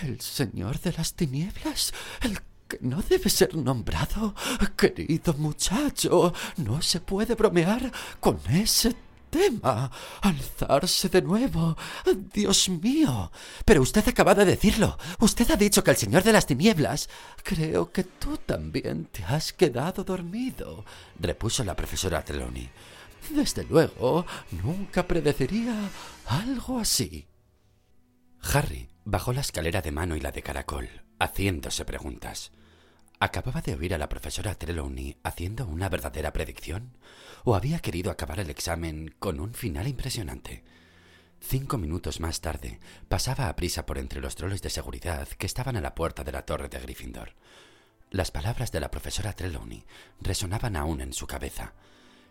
¿El 0.00 0.20
señor 0.20 0.80
de 0.80 0.92
las 0.92 1.14
tinieblas? 1.14 1.92
¿El 2.22 2.38
que 2.66 2.78
no 2.80 3.02
debe 3.02 3.28
ser 3.28 3.54
nombrado? 3.54 4.34
Querido 4.76 5.34
muchacho, 5.34 6.32
no 6.56 6.80
se 6.80 7.00
puede 7.00 7.34
bromear 7.34 7.92
con 8.20 8.40
ese 8.48 8.94
tema. 9.32 9.90
Alzarse 10.20 11.08
de 11.08 11.22
nuevo. 11.22 11.76
Dios 12.32 12.68
mío. 12.68 13.32
Pero 13.64 13.82
usted 13.82 14.06
acaba 14.06 14.34
de 14.34 14.44
decirlo. 14.44 14.98
Usted 15.18 15.50
ha 15.50 15.56
dicho 15.56 15.82
que 15.82 15.90
el 15.90 15.96
Señor 15.96 16.22
de 16.22 16.32
las 16.32 16.46
Tinieblas. 16.46 17.08
Creo 17.42 17.90
que 17.90 18.04
tú 18.04 18.36
también 18.36 19.06
te 19.06 19.24
has 19.24 19.52
quedado 19.52 20.04
dormido, 20.04 20.84
repuso 21.18 21.64
la 21.64 21.74
profesora 21.74 22.22
Trelawney. 22.22 22.70
Desde 23.30 23.64
luego, 23.64 24.26
nunca 24.62 25.06
predeciría 25.06 25.74
algo 26.26 26.78
así. 26.78 27.26
Harry 28.42 28.88
bajó 29.04 29.32
la 29.32 29.40
escalera 29.40 29.80
de 29.80 29.92
mano 29.92 30.14
y 30.16 30.20
la 30.20 30.32
de 30.32 30.42
caracol, 30.42 30.88
haciéndose 31.18 31.84
preguntas. 31.84 32.52
¿Acababa 33.24 33.60
de 33.60 33.76
oír 33.76 33.94
a 33.94 33.98
la 33.98 34.08
profesora 34.08 34.56
Trelawney 34.56 35.16
haciendo 35.22 35.64
una 35.68 35.88
verdadera 35.88 36.32
predicción? 36.32 36.90
¿O 37.44 37.54
había 37.54 37.78
querido 37.78 38.10
acabar 38.10 38.40
el 38.40 38.50
examen 38.50 39.14
con 39.20 39.38
un 39.38 39.54
final 39.54 39.86
impresionante? 39.86 40.64
Cinco 41.40 41.78
minutos 41.78 42.18
más 42.18 42.40
tarde, 42.40 42.80
pasaba 43.08 43.48
a 43.48 43.54
prisa 43.54 43.86
por 43.86 43.98
entre 43.98 44.20
los 44.20 44.34
troles 44.34 44.60
de 44.60 44.70
seguridad 44.70 45.28
que 45.28 45.46
estaban 45.46 45.76
a 45.76 45.80
la 45.80 45.94
puerta 45.94 46.24
de 46.24 46.32
la 46.32 46.44
torre 46.44 46.68
de 46.68 46.80
Gryffindor. 46.80 47.34
Las 48.10 48.32
palabras 48.32 48.72
de 48.72 48.80
la 48.80 48.90
profesora 48.90 49.34
Trelawney 49.34 49.84
resonaban 50.20 50.74
aún 50.74 51.00
en 51.00 51.12
su 51.12 51.28
cabeza. 51.28 51.74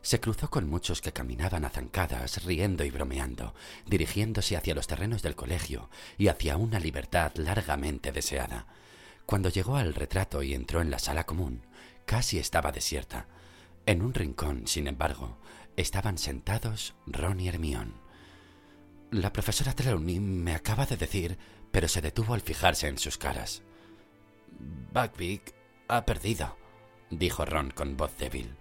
Se 0.01 0.19
cruzó 0.19 0.49
con 0.49 0.67
muchos 0.67 0.99
que 0.99 1.13
caminaban 1.13 1.63
a 1.63 1.69
zancadas, 1.69 2.43
riendo 2.43 2.83
y 2.83 2.91
bromeando, 2.91 3.55
dirigiéndose 3.85 4.57
hacia 4.57 4.75
los 4.75 4.87
terrenos 4.87 5.21
del 5.21 5.37
colegio 5.37 5.89
y 6.17 6.27
hacia 6.27 6.57
una 6.57 6.81
libertad 6.81 7.31
largamente 7.35 8.11
deseada. 8.11 8.67
Cuando 9.31 9.47
llegó 9.47 9.77
al 9.77 9.93
retrato 9.93 10.43
y 10.43 10.53
entró 10.53 10.81
en 10.81 10.91
la 10.91 10.99
sala 10.99 11.25
común, 11.25 11.65
casi 12.05 12.37
estaba 12.37 12.73
desierta. 12.73 13.27
En 13.85 14.01
un 14.01 14.13
rincón, 14.13 14.67
sin 14.67 14.87
embargo, 14.87 15.37
estaban 15.77 16.17
sentados 16.17 16.95
Ron 17.05 17.39
y 17.39 17.47
Hermión. 17.47 17.93
La 19.09 19.31
profesora 19.31 19.71
Trelawney 19.71 20.19
me 20.19 20.53
acaba 20.53 20.85
de 20.85 20.97
decir, 20.97 21.37
pero 21.71 21.87
se 21.87 22.01
detuvo 22.01 22.33
al 22.33 22.41
fijarse 22.41 22.89
en 22.89 22.97
sus 22.97 23.17
caras. 23.17 23.61
Buckbeak 24.93 25.55
ha 25.87 26.05
perdido, 26.05 26.57
dijo 27.09 27.45
Ron 27.45 27.71
con 27.71 27.95
voz 27.95 28.17
débil. 28.17 28.57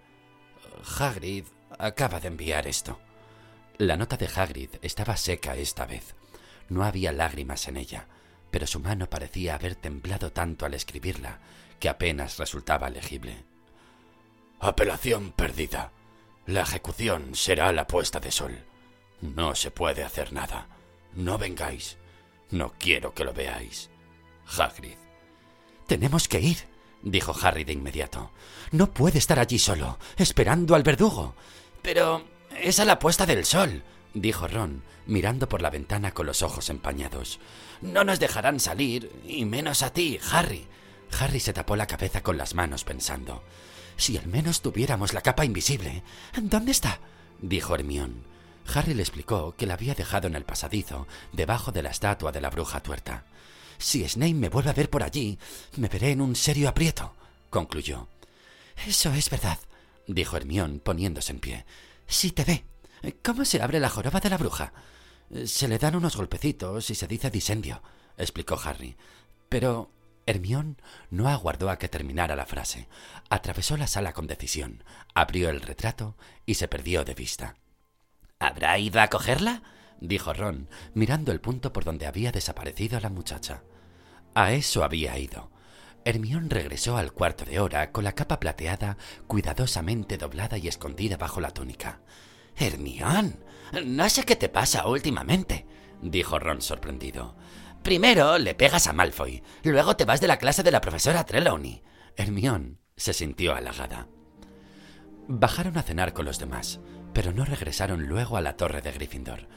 Hagrid 0.97 1.47
acaba 1.79 2.21
de 2.21 2.29
enviar 2.29 2.65
esto. 2.65 2.97
La 3.77 3.97
nota 3.97 4.15
de 4.15 4.29
Hagrid 4.33 4.69
estaba 4.81 5.17
seca 5.17 5.57
esta 5.57 5.85
vez. 5.85 6.15
No 6.69 6.85
había 6.85 7.11
lágrimas 7.11 7.67
en 7.67 7.75
ella, 7.75 8.07
pero 8.51 8.67
su 8.67 8.79
mano 8.79 9.09
parecía 9.09 9.55
haber 9.55 9.75
temblado 9.75 10.31
tanto 10.31 10.65
al 10.65 10.73
escribirla 10.73 11.39
que 11.79 11.89
apenas 11.89 12.37
resultaba 12.37 12.89
legible. 12.89 13.43
Apelación 14.59 15.31
perdida. 15.31 15.91
La 16.45 16.61
ejecución 16.61 17.33
será 17.33 17.71
la 17.71 17.87
puesta 17.87 18.19
de 18.19 18.31
sol. 18.31 18.65
No 19.21 19.55
se 19.55 19.71
puede 19.71 20.03
hacer 20.03 20.33
nada. 20.33 20.67
No 21.13 21.37
vengáis. 21.37 21.97
No 22.51 22.73
quiero 22.77 23.13
que 23.13 23.23
lo 23.23 23.33
veáis. 23.33 23.89
Hagrid. 24.57 24.97
Tenemos 25.87 26.27
que 26.27 26.39
ir, 26.39 26.57
dijo 27.01 27.33
Harry 27.41 27.63
de 27.63 27.73
inmediato. 27.73 28.31
No 28.71 28.91
puede 28.91 29.17
estar 29.17 29.39
allí 29.39 29.57
solo, 29.57 29.97
esperando 30.17 30.75
al 30.75 30.83
verdugo. 30.83 31.35
Pero 31.81 32.23
es 32.59 32.79
a 32.79 32.85
la 32.85 32.99
puesta 32.99 33.25
del 33.25 33.45
sol, 33.45 33.83
dijo 34.13 34.47
Ron, 34.47 34.83
mirando 35.05 35.47
por 35.47 35.61
la 35.61 35.69
ventana 35.69 36.11
con 36.11 36.25
los 36.25 36.41
ojos 36.41 36.69
empañados. 36.69 37.39
No 37.81 38.03
nos 38.03 38.19
dejarán 38.19 38.59
salir, 38.59 39.11
y 39.27 39.45
menos 39.45 39.81
a 39.81 39.91
ti, 39.91 40.19
Harry. 40.31 40.67
Harry 41.19 41.39
se 41.39 41.53
tapó 41.53 41.75
la 41.75 41.87
cabeza 41.87 42.21
con 42.21 42.37
las 42.37 42.55
manos 42.55 42.83
pensando. 42.83 43.43
Si 43.97 44.17
al 44.17 44.27
menos 44.27 44.61
tuviéramos 44.61 45.13
la 45.13 45.21
capa 45.21 45.45
invisible. 45.45 46.03
¿Dónde 46.41 46.71
está? 46.71 46.99
dijo 47.41 47.75
Hermión. 47.75 48.23
Harry 48.73 48.93
le 48.93 49.01
explicó 49.01 49.55
que 49.55 49.65
la 49.65 49.73
había 49.73 49.95
dejado 49.95 50.27
en 50.27 50.35
el 50.35 50.45
pasadizo, 50.45 51.07
debajo 51.33 51.71
de 51.71 51.83
la 51.83 51.89
estatua 51.89 52.31
de 52.31 52.41
la 52.41 52.49
bruja 52.49 52.81
tuerta. 52.81 53.25
Si 53.77 54.07
Snape 54.07 54.35
me 54.35 54.49
vuelve 54.49 54.69
a 54.69 54.73
ver 54.73 54.89
por 54.89 55.03
allí, 55.03 55.39
me 55.77 55.87
veré 55.87 56.11
en 56.11 56.21
un 56.21 56.35
serio 56.35 56.69
aprieto, 56.69 57.15
concluyó. 57.49 58.07
Eso 58.85 59.11
es 59.13 59.29
verdad, 59.29 59.59
dijo 60.07 60.37
Hermión, 60.37 60.79
poniéndose 60.79 61.31
en 61.31 61.39
pie. 61.39 61.65
Si 62.07 62.31
te 62.31 62.43
ve. 62.43 62.70
¿Cómo 63.23 63.45
se 63.45 63.61
abre 63.61 63.79
la 63.79 63.89
joroba 63.89 64.19
de 64.19 64.29
la 64.29 64.37
bruja? 64.37 64.73
Se 65.45 65.67
le 65.67 65.77
dan 65.79 65.95
unos 65.95 66.15
golpecitos 66.15 66.89
y 66.89 66.95
se 66.95 67.07
dice 67.07 67.31
disendio, 67.31 67.81
explicó 68.17 68.59
Harry. 68.63 68.95
Pero 69.49 69.91
Hermión 70.25 70.77
no 71.09 71.27
aguardó 71.29 71.69
a 71.69 71.77
que 71.77 71.89
terminara 71.89 72.35
la 72.35 72.45
frase. 72.45 72.87
Atravesó 73.29 73.75
la 73.77 73.87
sala 73.87 74.13
con 74.13 74.27
decisión, 74.27 74.83
abrió 75.13 75.49
el 75.49 75.61
retrato 75.61 76.15
y 76.45 76.55
se 76.55 76.67
perdió 76.67 77.03
de 77.03 77.15
vista. 77.15 77.55
¿Habrá 78.39 78.77
ido 78.77 79.01
a 79.01 79.07
cogerla? 79.07 79.63
dijo 79.99 80.33
Ron, 80.33 80.67
mirando 80.93 81.31
el 81.31 81.41
punto 81.41 81.73
por 81.73 81.83
donde 81.83 82.07
había 82.07 82.31
desaparecido 82.31 82.99
la 82.99 83.09
muchacha. 83.09 83.63
A 84.33 84.51
eso 84.53 84.83
había 84.83 85.17
ido. 85.17 85.51
Hermión 86.05 86.49
regresó 86.49 86.97
al 86.97 87.11
cuarto 87.11 87.45
de 87.45 87.59
hora 87.59 87.91
con 87.91 88.03
la 88.03 88.13
capa 88.13 88.39
plateada 88.39 88.97
cuidadosamente 89.27 90.17
doblada 90.17 90.57
y 90.57 90.67
escondida 90.67 91.17
bajo 91.17 91.39
la 91.41 91.51
túnica. 91.51 91.99
Hermión, 92.61 93.43
no 93.85 94.07
sé 94.07 94.23
qué 94.23 94.35
te 94.35 94.47
pasa 94.47 94.87
últimamente, 94.87 95.65
dijo 96.01 96.37
Ron 96.37 96.61
sorprendido. 96.61 97.35
Primero 97.81 98.37
le 98.37 98.53
pegas 98.53 98.85
a 98.85 98.93
Malfoy, 98.93 99.41
luego 99.63 99.97
te 99.97 100.05
vas 100.05 100.21
de 100.21 100.27
la 100.27 100.37
clase 100.37 100.61
de 100.61 100.69
la 100.69 100.79
profesora 100.79 101.25
Trelawney. 101.25 101.81
Hermión 102.15 102.79
se 102.95 103.13
sintió 103.13 103.55
halagada. 103.55 104.07
Bajaron 105.27 105.75
a 105.79 105.81
cenar 105.81 106.13
con 106.13 106.25
los 106.25 106.37
demás, 106.37 106.79
pero 107.13 107.33
no 107.33 107.45
regresaron 107.45 108.07
luego 108.07 108.37
a 108.37 108.41
la 108.41 108.57
torre 108.57 108.81
de 108.81 108.91
Gryffindor. 108.91 109.47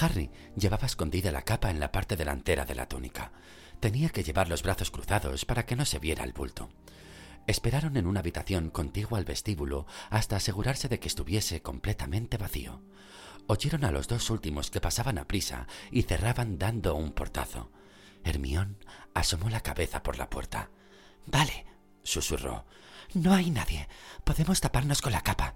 Harry 0.00 0.30
llevaba 0.56 0.86
escondida 0.86 1.30
la 1.30 1.42
capa 1.42 1.70
en 1.70 1.78
la 1.78 1.92
parte 1.92 2.16
delantera 2.16 2.64
de 2.64 2.74
la 2.74 2.88
túnica. 2.88 3.30
Tenía 3.78 4.08
que 4.08 4.24
llevar 4.24 4.48
los 4.48 4.64
brazos 4.64 4.90
cruzados 4.90 5.44
para 5.44 5.64
que 5.64 5.76
no 5.76 5.84
se 5.84 6.00
viera 6.00 6.24
el 6.24 6.32
bulto. 6.32 6.70
Esperaron 7.48 7.96
en 7.96 8.06
una 8.06 8.20
habitación 8.20 8.68
contigua 8.68 9.18
al 9.18 9.24
vestíbulo 9.24 9.86
hasta 10.10 10.36
asegurarse 10.36 10.88
de 10.88 11.00
que 11.00 11.08
estuviese 11.08 11.62
completamente 11.62 12.36
vacío. 12.36 12.82
Oyeron 13.46 13.86
a 13.86 13.90
los 13.90 14.06
dos 14.06 14.28
últimos 14.28 14.70
que 14.70 14.82
pasaban 14.82 15.16
a 15.16 15.26
prisa 15.26 15.66
y 15.90 16.02
cerraban 16.02 16.58
dando 16.58 16.94
un 16.94 17.12
portazo. 17.12 17.72
Hermión 18.22 18.76
asomó 19.14 19.48
la 19.48 19.62
cabeza 19.62 20.02
por 20.02 20.18
la 20.18 20.28
puerta. 20.28 20.68
Vale, 21.24 21.64
susurró. 22.02 22.66
No 23.14 23.32
hay 23.32 23.50
nadie. 23.50 23.88
Podemos 24.24 24.60
taparnos 24.60 25.00
con 25.00 25.12
la 25.12 25.22
capa. 25.22 25.54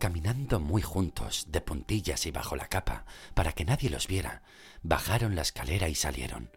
Caminando 0.00 0.58
muy 0.58 0.82
juntos, 0.82 1.46
de 1.50 1.60
puntillas 1.60 2.26
y 2.26 2.32
bajo 2.32 2.56
la 2.56 2.66
capa, 2.66 3.04
para 3.34 3.52
que 3.52 3.64
nadie 3.64 3.88
los 3.88 4.08
viera, 4.08 4.42
bajaron 4.82 5.36
la 5.36 5.42
escalera 5.42 5.88
y 5.88 5.94
salieron. 5.94 6.50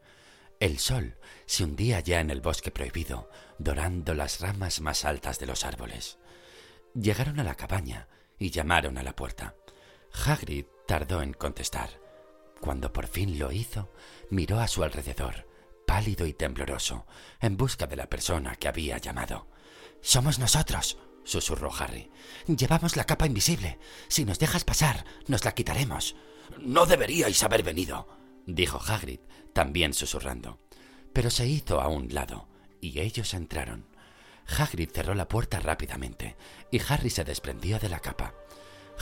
El 0.60 0.80
sol 0.80 1.18
se 1.46 1.64
hundía 1.64 2.00
ya 2.00 2.20
en 2.20 2.30
el 2.30 2.42
bosque 2.42 2.72
prohibido, 2.72 3.30
dorando 3.58 4.14
las 4.14 4.40
ramas 4.40 4.82
más 4.82 5.06
altas 5.06 5.40
de 5.40 5.46
los 5.46 5.66
árboles. 5.66 6.18
Llegaron 6.94 7.40
a 7.40 7.44
la 7.44 7.56
cabaña 7.56 8.08
y 8.40 8.50
llamaron 8.52 8.98
a 8.98 9.04
la 9.04 9.16
puerta. 9.16 9.56
Hagrid 10.26 10.66
tardó 10.88 11.22
en 11.22 11.34
contestar. 11.34 11.90
Cuando 12.62 12.94
por 12.94 13.08
fin 13.08 13.38
lo 13.40 13.52
hizo, 13.52 13.92
miró 14.30 14.60
a 14.60 14.68
su 14.68 14.84
alrededor, 14.84 15.48
pálido 15.86 16.26
y 16.26 16.34
tembloroso, 16.34 17.06
en 17.42 17.58
busca 17.58 17.88
de 17.88 17.96
la 17.96 18.08
persona 18.08 18.56
que 18.56 18.68
había 18.68 18.98
llamado. 19.00 19.48
Somos 20.02 20.40
nosotros, 20.40 20.98
susurró 21.24 21.74
Harry. 21.74 22.12
Llevamos 22.48 22.96
la 22.96 23.06
capa 23.06 23.26
invisible. 23.26 23.80
Si 24.08 24.24
nos 24.26 24.40
dejas 24.40 24.64
pasar, 24.64 25.06
nos 25.28 25.44
la 25.46 25.54
quitaremos. 25.54 26.16
No 26.60 26.86
deberíais 26.86 27.42
haber 27.44 27.64
venido, 27.64 28.08
dijo 28.46 28.80
Hagrid, 28.86 29.20
también 29.54 29.94
susurrando. 29.94 30.60
Pero 31.14 31.30
se 31.30 31.48
hizo 31.48 31.80
a 31.82 31.88
un 31.88 32.14
lado, 32.14 32.48
y 32.82 33.00
ellos 33.00 33.34
entraron. 33.34 33.86
Hagrid 34.58 34.90
cerró 34.92 35.16
la 35.16 35.28
puerta 35.28 35.60
rápidamente, 35.60 36.36
y 36.72 36.82
Harry 36.90 37.10
se 37.10 37.24
desprendió 37.24 37.80
de 37.80 37.90
la 37.90 38.00
capa. 38.00 38.34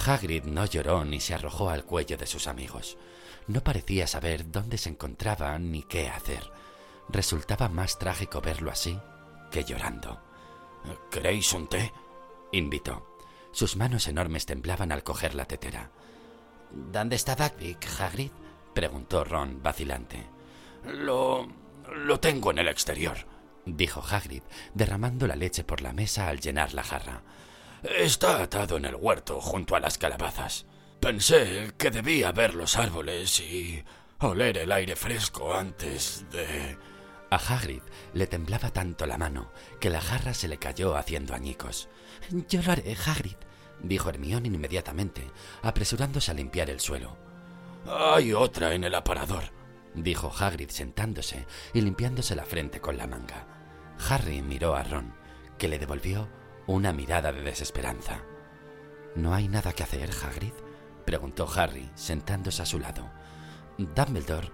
Hagrid 0.05 0.43
no 0.43 0.65
lloró 0.65 1.03
ni 1.05 1.19
se 1.19 1.33
arrojó 1.33 1.69
al 1.69 1.85
cuello 1.85 2.17
de 2.17 2.27
sus 2.27 2.47
amigos. 2.47 2.97
No 3.47 3.63
parecía 3.63 4.07
saber 4.07 4.51
dónde 4.51 4.77
se 4.77 4.89
encontraba 4.89 5.57
ni 5.57 5.83
qué 5.83 6.09
hacer. 6.09 6.43
Resultaba 7.09 7.69
más 7.69 7.97
trágico 7.97 8.41
verlo 8.41 8.71
así 8.71 8.99
que 9.51 9.63
llorando. 9.63 10.19
¿Queréis 11.11 11.53
un 11.53 11.67
té? 11.67 11.93
invitó. 12.51 13.05
Sus 13.51 13.75
manos 13.75 14.07
enormes 14.07 14.45
temblaban 14.45 14.91
al 14.91 15.03
coger 15.03 15.35
la 15.35 15.45
tetera. 15.45 15.91
¿Dónde 16.71 17.17
está 17.17 17.35
Buckbeak, 17.35 17.85
Hagrid? 17.99 18.31
preguntó 18.73 19.23
Ron, 19.23 19.61
vacilante. 19.61 20.25
Lo... 20.85 21.47
lo 21.93 22.19
tengo 22.19 22.51
en 22.51 22.59
el 22.59 22.67
exterior, 22.67 23.17
dijo 23.65 24.01
Hagrid, 24.01 24.43
derramando 24.73 25.27
la 25.27 25.35
leche 25.35 25.63
por 25.63 25.81
la 25.81 25.93
mesa 25.93 26.27
al 26.27 26.39
llenar 26.39 26.73
la 26.73 26.83
jarra. 26.83 27.21
Está 27.83 28.41
atado 28.43 28.77
en 28.77 28.85
el 28.85 28.95
huerto 28.95 29.41
junto 29.41 29.75
a 29.75 29.79
las 29.79 29.97
calabazas. 29.97 30.65
Pensé 30.99 31.73
que 31.77 31.89
debía 31.89 32.31
ver 32.31 32.53
los 32.53 32.77
árboles 32.77 33.39
y 33.39 33.83
oler 34.19 34.57
el 34.59 34.71
aire 34.71 34.95
fresco 34.95 35.53
antes 35.53 36.25
de... 36.31 36.77
A 37.31 37.37
Hagrid 37.37 37.81
le 38.13 38.27
temblaba 38.27 38.71
tanto 38.71 39.05
la 39.05 39.17
mano 39.17 39.51
que 39.79 39.89
la 39.89 40.01
jarra 40.01 40.33
se 40.33 40.47
le 40.47 40.57
cayó 40.57 40.97
haciendo 40.97 41.33
añicos. 41.33 41.89
Yo 42.29 42.61
lo 42.61 42.73
haré, 42.73 42.95
Hagrid, 43.05 43.37
dijo 43.81 44.09
Hermione 44.09 44.49
inmediatamente, 44.49 45.25
apresurándose 45.63 46.29
a 46.29 46.33
limpiar 46.33 46.69
el 46.69 46.81
suelo. 46.81 47.17
Hay 47.87 48.33
otra 48.33 48.75
en 48.75 48.83
el 48.83 48.93
aparador, 48.93 49.45
dijo 49.93 50.31
Hagrid 50.37 50.69
sentándose 50.69 51.45
y 51.73 51.81
limpiándose 51.81 52.35
la 52.35 52.45
frente 52.45 52.79
con 52.79 52.97
la 52.97 53.07
manga. 53.07 53.47
Harry 54.09 54.41
miró 54.41 54.75
a 54.75 54.83
Ron, 54.83 55.13
que 55.57 55.67
le 55.67 55.79
devolvió 55.79 56.29
una 56.67 56.93
mirada 56.93 57.31
de 57.31 57.41
desesperanza. 57.41 58.23
¿No 59.15 59.33
hay 59.33 59.47
nada 59.47 59.73
que 59.73 59.83
hacer, 59.83 60.09
Hagrid? 60.09 60.53
preguntó 61.05 61.47
Harry, 61.55 61.89
sentándose 61.95 62.61
a 62.61 62.65
su 62.65 62.79
lado. 62.79 63.09
Dumbledore 63.77 64.51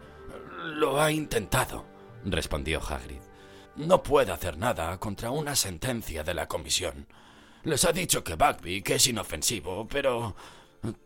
lo 0.75 0.99
ha 1.01 1.11
intentado, 1.11 1.85
respondió 2.25 2.81
Hagrid. 2.81 3.21
No 3.75 4.01
puede 4.01 4.31
hacer 4.31 4.57
nada 4.57 4.97
contra 4.99 5.29
una 5.29 5.55
sentencia 5.55 6.23
de 6.23 6.33
la 6.33 6.47
comisión. 6.47 7.07
Les 7.63 7.85
ha 7.85 7.91
dicho 7.91 8.23
que 8.23 8.35
Buckbeak 8.35 8.89
es 8.89 9.07
inofensivo, 9.07 9.87
pero 9.87 10.35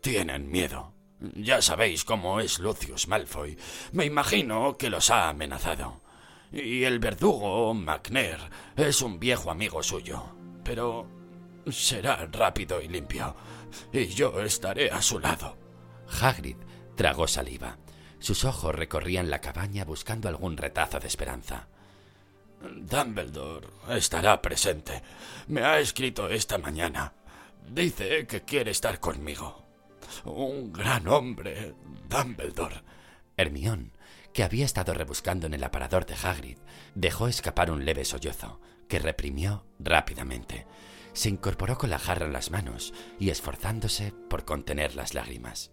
tienen 0.00 0.50
miedo. 0.50 0.91
Ya 1.34 1.62
sabéis 1.62 2.04
cómo 2.04 2.40
es 2.40 2.58
Lucius 2.58 3.06
Malfoy. 3.06 3.56
Me 3.92 4.04
imagino 4.04 4.76
que 4.76 4.90
los 4.90 5.10
ha 5.10 5.28
amenazado. 5.28 6.00
Y 6.50 6.82
el 6.84 6.98
verdugo, 6.98 7.72
McNair, 7.74 8.38
es 8.76 9.00
un 9.02 9.20
viejo 9.20 9.50
amigo 9.50 9.82
suyo. 9.82 10.24
Pero 10.64 11.06
será 11.70 12.26
rápido 12.30 12.80
y 12.80 12.88
limpio. 12.88 13.36
y 13.92 14.06
yo 14.08 14.40
estaré 14.42 14.90
a 14.90 15.00
su 15.00 15.18
lado. 15.18 15.56
Hagrid 16.20 16.56
tragó 16.96 17.28
saliva. 17.28 17.78
Sus 18.18 18.44
ojos 18.44 18.74
recorrían 18.74 19.30
la 19.30 19.40
cabaña 19.40 19.84
buscando 19.84 20.28
algún 20.28 20.56
retazo 20.56 20.98
de 20.98 21.06
esperanza. 21.06 21.68
Dumbledore 22.60 23.68
estará 23.90 24.40
presente. 24.42 25.02
Me 25.48 25.62
ha 25.62 25.78
escrito 25.78 26.28
esta 26.28 26.58
mañana. 26.58 27.12
Dice 27.68 28.26
que 28.26 28.42
quiere 28.42 28.72
estar 28.72 29.00
conmigo. 29.00 29.61
Un 30.24 30.72
gran 30.72 31.08
hombre, 31.08 31.74
Dumbledore. 32.08 32.82
Hermión, 33.36 33.92
que 34.32 34.42
había 34.42 34.64
estado 34.64 34.94
rebuscando 34.94 35.46
en 35.46 35.54
el 35.54 35.64
aparador 35.64 36.06
de 36.06 36.14
Hagrid, 36.14 36.58
dejó 36.94 37.28
escapar 37.28 37.70
un 37.70 37.84
leve 37.84 38.04
sollozo, 38.04 38.60
que 38.88 38.98
reprimió 38.98 39.64
rápidamente. 39.78 40.66
Se 41.12 41.28
incorporó 41.28 41.76
con 41.76 41.90
la 41.90 41.98
jarra 41.98 42.26
en 42.26 42.32
las 42.32 42.50
manos 42.50 42.94
y 43.18 43.30
esforzándose 43.30 44.12
por 44.30 44.44
contener 44.44 44.94
las 44.94 45.14
lágrimas. 45.14 45.70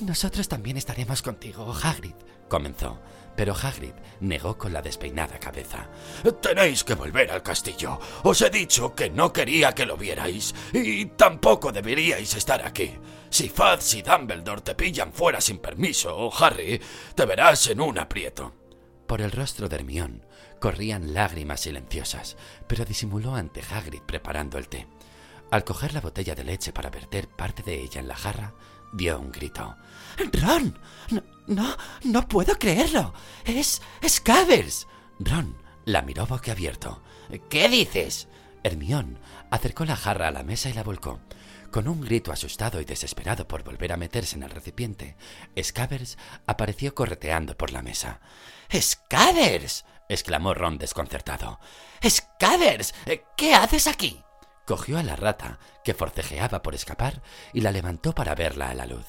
Nosotros 0.00 0.48
también 0.48 0.76
estaremos 0.76 1.22
contigo, 1.22 1.72
Hagrid, 1.82 2.14
comenzó, 2.48 3.00
pero 3.36 3.54
Hagrid 3.54 3.94
negó 4.20 4.56
con 4.56 4.72
la 4.72 4.82
despeinada 4.82 5.38
cabeza. 5.38 5.88
Tenéis 6.40 6.84
que 6.84 6.94
volver 6.94 7.30
al 7.30 7.42
castillo. 7.42 7.98
Os 8.22 8.40
he 8.42 8.50
dicho 8.50 8.94
que 8.94 9.10
no 9.10 9.32
quería 9.32 9.72
que 9.72 9.86
lo 9.86 9.96
vierais, 9.96 10.54
y 10.72 11.06
tampoco 11.06 11.72
deberíais 11.72 12.34
estar 12.34 12.64
aquí. 12.64 12.98
Si 13.30 13.48
Fudge 13.48 13.98
y 13.98 14.02
Dumbledore 14.02 14.60
te 14.60 14.74
pillan 14.74 15.12
fuera 15.12 15.40
sin 15.40 15.58
permiso, 15.58 16.30
Harry, 16.38 16.80
te 17.14 17.24
verás 17.24 17.66
en 17.68 17.80
un 17.80 17.98
aprieto. 17.98 18.52
Por 19.06 19.20
el 19.20 19.32
rostro 19.32 19.68
de 19.68 19.76
Hermión 19.76 20.26
corrían 20.60 21.12
lágrimas 21.12 21.60
silenciosas, 21.60 22.36
pero 22.66 22.84
disimuló 22.84 23.34
ante 23.34 23.62
Hagrid 23.62 24.02
preparando 24.02 24.58
el 24.58 24.68
té. 24.68 24.86
Al 25.50 25.64
coger 25.64 25.92
la 25.92 26.00
botella 26.00 26.34
de 26.34 26.44
leche 26.44 26.72
para 26.72 26.88
verter 26.88 27.28
parte 27.28 27.62
de 27.62 27.80
ella 27.80 28.00
en 28.00 28.08
la 28.08 28.16
jarra, 28.16 28.54
dio 28.92 29.18
un 29.18 29.32
grito. 29.32 29.76
¡Ron! 30.32 30.78
No, 31.10 31.22
no, 31.46 31.76
no 32.04 32.28
puedo 32.28 32.58
creerlo. 32.58 33.14
Es. 33.44 33.82
es 34.00 34.22
Ron 35.18 35.62
la 35.84 36.02
miró 36.02 36.26
boquiabierto. 36.26 37.02
¿Qué 37.48 37.68
dices? 37.68 38.28
Hermión 38.62 39.18
acercó 39.50 39.84
la 39.84 39.96
jarra 39.96 40.28
a 40.28 40.32
la 40.32 40.42
mesa 40.42 40.68
y 40.68 40.72
la 40.72 40.82
volcó. 40.82 41.20
Con 41.70 41.88
un 41.88 42.02
grito 42.02 42.32
asustado 42.32 42.80
y 42.80 42.84
desesperado 42.84 43.48
por 43.48 43.64
volver 43.64 43.92
a 43.92 43.96
meterse 43.96 44.36
en 44.36 44.42
el 44.42 44.50
recipiente, 44.50 45.16
Scavers 45.60 46.18
apareció 46.46 46.94
correteando 46.94 47.56
por 47.56 47.72
la 47.72 47.82
mesa. 47.82 48.20
¡Scavers! 48.70 49.84
exclamó 50.08 50.54
Ron 50.54 50.78
desconcertado. 50.78 51.58
¡Scavers! 52.06 52.94
¿Qué 53.36 53.54
haces 53.54 53.86
aquí? 53.86 54.22
Cogió 54.66 54.98
a 54.98 55.02
la 55.02 55.16
rata, 55.16 55.58
que 55.84 55.94
forcejeaba 55.94 56.62
por 56.62 56.74
escapar, 56.74 57.22
y 57.52 57.60
la 57.60 57.72
levantó 57.72 58.14
para 58.14 58.34
verla 58.34 58.70
a 58.70 58.74
la 58.74 58.86
luz. 58.86 59.06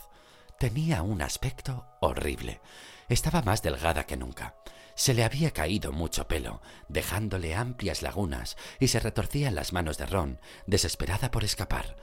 Tenía 0.60 1.02
un 1.02 1.22
aspecto 1.22 1.86
horrible. 2.00 2.62
Estaba 3.10 3.42
más 3.42 3.62
delgada 3.62 4.06
que 4.06 4.18
nunca. 4.18 4.56
Se 4.96 5.14
le 5.14 5.24
había 5.24 5.52
caído 5.52 5.92
mucho 5.92 6.28
pelo, 6.28 6.62
dejándole 6.88 7.56
amplias 7.56 8.02
lagunas, 8.02 8.58
y 8.80 8.88
se 8.88 9.00
retorcía 9.00 9.48
en 9.48 9.56
las 9.56 9.74
manos 9.74 9.98
de 9.98 10.06
Ron, 10.06 10.40
desesperada 10.68 11.32
por 11.32 11.44
escapar. 11.44 11.98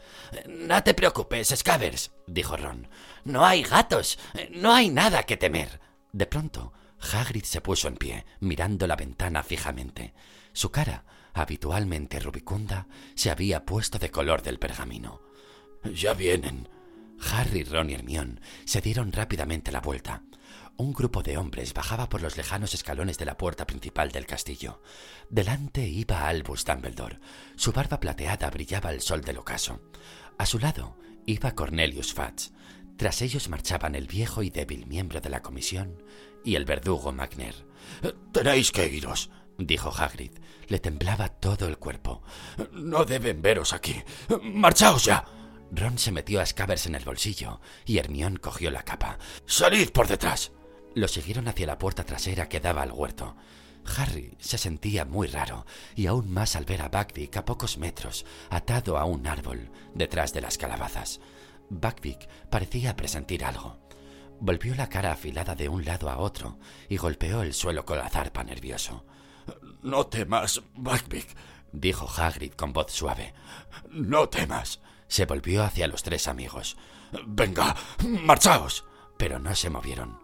No 0.46 0.82
te 0.82 0.94
preocupes, 0.94 1.54
Scavers, 1.56 2.10
dijo 2.26 2.56
Ron. 2.56 2.88
No 3.24 3.44
hay 3.44 3.62
gatos, 3.62 4.18
no 4.50 4.72
hay 4.72 4.90
nada 4.90 5.22
que 5.22 5.36
temer. 5.36 5.80
De 6.12 6.26
pronto, 6.26 6.72
Hagrid 7.00 7.44
se 7.44 7.60
puso 7.60 7.88
en 7.88 7.96
pie, 7.96 8.26
mirando 8.40 8.86
la 8.86 8.96
ventana 8.96 9.42
fijamente. 9.42 10.12
Su 10.52 10.70
cara, 10.70 11.04
habitualmente 11.34 12.20
rubicunda, 12.20 12.86
se 13.14 13.30
había 13.30 13.64
puesto 13.64 13.98
de 13.98 14.10
color 14.10 14.42
del 14.42 14.58
pergamino. 14.58 15.22
Ya 15.94 16.14
vienen. 16.14 16.68
Harry, 17.32 17.64
Ron 17.64 17.90
y 17.90 17.94
Hermión 17.94 18.40
se 18.64 18.80
dieron 18.80 19.12
rápidamente 19.12 19.72
la 19.72 19.80
vuelta. 19.80 20.24
Un 20.76 20.94
grupo 20.94 21.22
de 21.22 21.36
hombres 21.36 21.74
bajaba 21.74 22.08
por 22.08 22.22
los 22.22 22.38
lejanos 22.38 22.72
escalones 22.72 23.18
de 23.18 23.26
la 23.26 23.36
puerta 23.36 23.66
principal 23.66 24.10
del 24.12 24.26
castillo. 24.26 24.80
Delante 25.28 25.86
iba 25.86 26.26
Albus 26.26 26.64
Dumbledore. 26.64 27.20
Su 27.56 27.72
barba 27.72 28.00
plateada 28.00 28.48
brillaba 28.48 28.88
al 28.88 29.02
sol 29.02 29.20
del 29.20 29.36
ocaso. 29.36 29.82
A 30.38 30.46
su 30.46 30.58
lado 30.58 30.96
iba 31.26 31.54
Cornelius 31.54 32.14
Fudge. 32.14 32.50
Tras 32.96 33.20
ellos 33.20 33.50
marchaban 33.50 33.94
el 33.94 34.06
viejo 34.06 34.42
y 34.42 34.48
débil 34.48 34.86
miembro 34.86 35.20
de 35.20 35.28
la 35.28 35.42
comisión 35.42 36.02
y 36.44 36.54
el 36.54 36.64
verdugo 36.64 37.12
Magner. 37.12 37.54
Tenéis 38.32 38.72
que 38.72 38.88
iros, 38.88 39.30
dijo 39.66 39.92
Hagrid. 39.96 40.32
Le 40.68 40.78
temblaba 40.78 41.28
todo 41.28 41.66
el 41.66 41.78
cuerpo. 41.78 42.22
No 42.72 43.04
deben 43.04 43.42
veros 43.42 43.72
aquí. 43.72 44.02
Marchaos 44.42 45.04
ya. 45.04 45.24
Ron 45.72 45.98
se 45.98 46.12
metió 46.12 46.40
a 46.40 46.46
Scavers 46.46 46.86
en 46.86 46.94
el 46.94 47.04
bolsillo 47.04 47.60
y 47.84 47.98
Hermión 47.98 48.36
cogió 48.36 48.70
la 48.70 48.82
capa. 48.82 49.18
¡Salid 49.46 49.90
por 49.90 50.08
detrás! 50.08 50.52
Lo 50.94 51.06
siguieron 51.06 51.46
hacia 51.46 51.66
la 51.66 51.78
puerta 51.78 52.04
trasera 52.04 52.48
que 52.48 52.60
daba 52.60 52.82
al 52.82 52.92
huerto. 52.92 53.36
Harry 53.96 54.36
se 54.38 54.58
sentía 54.58 55.04
muy 55.04 55.28
raro, 55.28 55.64
y 55.94 56.06
aún 56.06 56.30
más 56.30 56.56
al 56.56 56.64
ver 56.64 56.82
a 56.82 56.88
Buckbeak 56.88 57.36
a 57.36 57.44
pocos 57.44 57.78
metros, 57.78 58.26
atado 58.50 58.98
a 58.98 59.04
un 59.04 59.26
árbol, 59.26 59.70
detrás 59.94 60.32
de 60.32 60.40
las 60.40 60.58
calabazas. 60.58 61.20
Buckbeak 61.70 62.28
parecía 62.50 62.96
presentir 62.96 63.44
algo. 63.44 63.78
Volvió 64.40 64.74
la 64.74 64.88
cara 64.88 65.12
afilada 65.12 65.54
de 65.54 65.68
un 65.68 65.84
lado 65.84 66.08
a 66.10 66.18
otro 66.18 66.58
y 66.88 66.96
golpeó 66.96 67.42
el 67.42 67.54
suelo 67.54 67.84
con 67.84 67.98
la 67.98 68.08
zarpa 68.08 68.42
nervioso. 68.42 69.04
No 69.82 70.06
temas, 70.06 70.62
Buckbeak, 70.74 71.26
dijo 71.72 72.08
Hagrid 72.08 72.52
con 72.52 72.72
voz 72.72 72.92
suave. 72.92 73.34
No 73.90 74.28
temas. 74.28 74.80
Se 75.08 75.26
volvió 75.26 75.64
hacia 75.64 75.88
los 75.88 76.02
tres 76.02 76.28
amigos. 76.28 76.76
Venga, 77.26 77.74
marchaos. 78.04 78.84
Pero 79.16 79.38
no 79.38 79.54
se 79.54 79.70
movieron. 79.70 80.18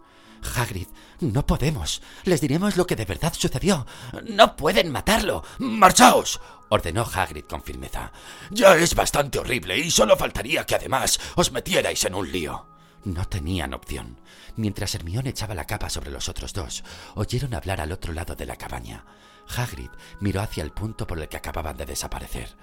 Hagrid, 0.55 0.87
no 1.19 1.45
podemos. 1.45 2.01
Les 2.23 2.41
diremos 2.41 2.77
lo 2.77 2.85
que 2.85 2.95
de 2.95 3.05
verdad 3.05 3.33
sucedió. 3.33 3.85
No 4.23 4.55
pueden 4.55 4.91
matarlo. 4.91 5.43
¡Marchaos! 5.59 6.39
ordenó 6.69 7.03
Hagrid 7.03 7.45
con 7.45 7.63
firmeza. 7.63 8.11
Ya 8.51 8.75
es 8.75 8.95
bastante 8.95 9.39
horrible 9.39 9.77
y 9.77 9.91
solo 9.91 10.15
faltaría 10.17 10.65
que 10.65 10.75
además 10.75 11.19
os 11.35 11.51
metierais 11.51 12.03
en 12.05 12.15
un 12.15 12.31
lío. 12.31 12.67
No 13.07 13.23
tenían 13.23 13.73
opción. 13.73 14.19
Mientras 14.57 14.93
Hermione 14.93 15.29
echaba 15.29 15.55
la 15.55 15.63
capa 15.63 15.89
sobre 15.89 16.11
los 16.11 16.27
otros 16.27 16.51
dos, 16.51 16.83
oyeron 17.15 17.53
hablar 17.53 17.79
al 17.79 17.93
otro 17.93 18.11
lado 18.11 18.35
de 18.35 18.45
la 18.45 18.57
cabaña. 18.57 19.05
Hagrid 19.47 19.89
miró 20.19 20.41
hacia 20.41 20.61
el 20.61 20.71
punto 20.71 21.07
por 21.07 21.17
el 21.17 21.29
que 21.29 21.37
acababan 21.37 21.77
de 21.77 21.85
desaparecer. 21.85 22.57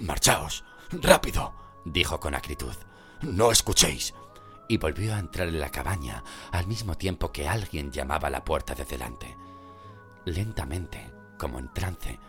Marchaos. 0.00 0.62
Rápido. 0.92 1.52
dijo 1.84 2.20
con 2.20 2.36
acritud. 2.36 2.74
No 3.22 3.50
escuchéis 3.50 4.14
y 4.68 4.76
volvió 4.76 5.16
a 5.16 5.18
entrar 5.18 5.48
en 5.48 5.58
la 5.58 5.72
cabaña 5.72 6.22
al 6.52 6.68
mismo 6.68 6.96
tiempo 6.96 7.32
que 7.32 7.48
alguien 7.48 7.90
llamaba 7.90 8.28
a 8.28 8.30
la 8.30 8.44
puerta 8.44 8.76
de 8.76 8.84
delante. 8.84 9.36
Lentamente, 10.26 11.10
como 11.38 11.58
en 11.58 11.74
trance, 11.74 12.20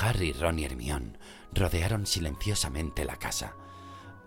Harry, 0.00 0.32
Ron 0.32 0.58
y 0.58 0.64
Hermión 0.64 1.16
rodearon 1.52 2.08
silenciosamente 2.08 3.04
la 3.04 3.18
casa. 3.18 3.54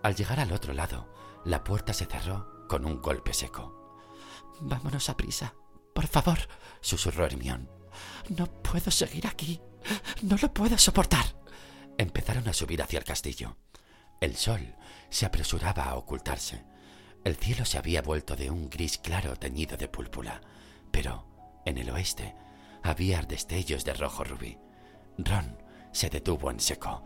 Al 0.02 0.14
llegar 0.14 0.40
al 0.40 0.52
otro 0.52 0.72
lado, 0.72 1.06
la 1.44 1.64
puerta 1.64 1.92
se 1.92 2.06
cerró 2.06 2.57
con 2.68 2.84
un 2.84 3.00
golpe 3.02 3.34
seco. 3.34 3.74
Vámonos 4.60 5.08
a 5.08 5.16
prisa, 5.16 5.54
por 5.94 6.06
favor, 6.06 6.38
susurró 6.80 7.26
Hermión. 7.26 7.68
No 8.28 8.46
puedo 8.46 8.90
seguir 8.90 9.26
aquí. 9.26 9.60
No 10.22 10.36
lo 10.40 10.52
puedo 10.52 10.78
soportar. 10.78 11.24
Empezaron 11.96 12.46
a 12.46 12.52
subir 12.52 12.80
hacia 12.82 13.00
el 13.00 13.04
castillo. 13.04 13.56
El 14.20 14.36
sol 14.36 14.76
se 15.10 15.26
apresuraba 15.26 15.84
a 15.84 15.96
ocultarse. 15.96 16.64
El 17.24 17.36
cielo 17.36 17.64
se 17.64 17.78
había 17.78 18.02
vuelto 18.02 18.36
de 18.36 18.50
un 18.50 18.70
gris 18.70 18.98
claro 18.98 19.36
teñido 19.36 19.76
de 19.76 19.88
púrpura, 19.88 20.40
pero 20.92 21.26
en 21.64 21.78
el 21.78 21.90
oeste 21.90 22.36
había 22.82 23.22
destellos 23.22 23.84
de 23.84 23.94
rojo 23.94 24.24
rubí. 24.24 24.58
Ron 25.18 25.60
se 25.98 26.08
detuvo 26.08 26.48
en 26.52 26.60
seco. 26.60 27.02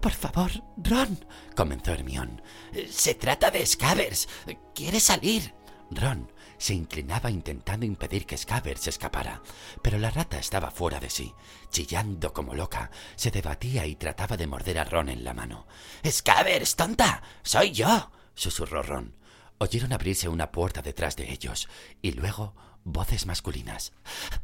Por 0.00 0.12
favor, 0.12 0.52
Ron, 0.76 1.26
comenzó 1.56 1.90
Hermión. 1.92 2.40
Se 2.88 3.16
trata 3.16 3.50
de 3.50 3.66
Scavers. 3.66 4.28
Quiere 4.72 5.00
salir. 5.00 5.52
Ron 5.90 6.30
se 6.56 6.72
inclinaba 6.72 7.28
intentando 7.28 7.84
impedir 7.84 8.24
que 8.24 8.38
Scavers 8.38 8.86
escapara, 8.86 9.42
pero 9.82 9.98
la 9.98 10.10
rata 10.10 10.38
estaba 10.38 10.70
fuera 10.70 11.00
de 11.00 11.10
sí. 11.10 11.34
Chillando 11.70 12.32
como 12.32 12.54
loca, 12.54 12.92
se 13.16 13.32
debatía 13.32 13.84
y 13.84 13.96
trataba 13.96 14.36
de 14.36 14.46
morder 14.46 14.78
a 14.78 14.84
Ron 14.84 15.08
en 15.08 15.24
la 15.24 15.34
mano. 15.34 15.66
Scavers, 16.08 16.76
tonta. 16.76 17.22
Soy 17.42 17.72
yo, 17.72 18.12
susurró 18.36 18.84
Ron. 18.84 19.16
Oyeron 19.58 19.92
abrirse 19.92 20.28
una 20.28 20.52
puerta 20.52 20.82
detrás 20.82 21.16
de 21.16 21.32
ellos 21.32 21.68
y 22.02 22.12
luego 22.12 22.54
voces 22.84 23.26
masculinas. 23.26 23.92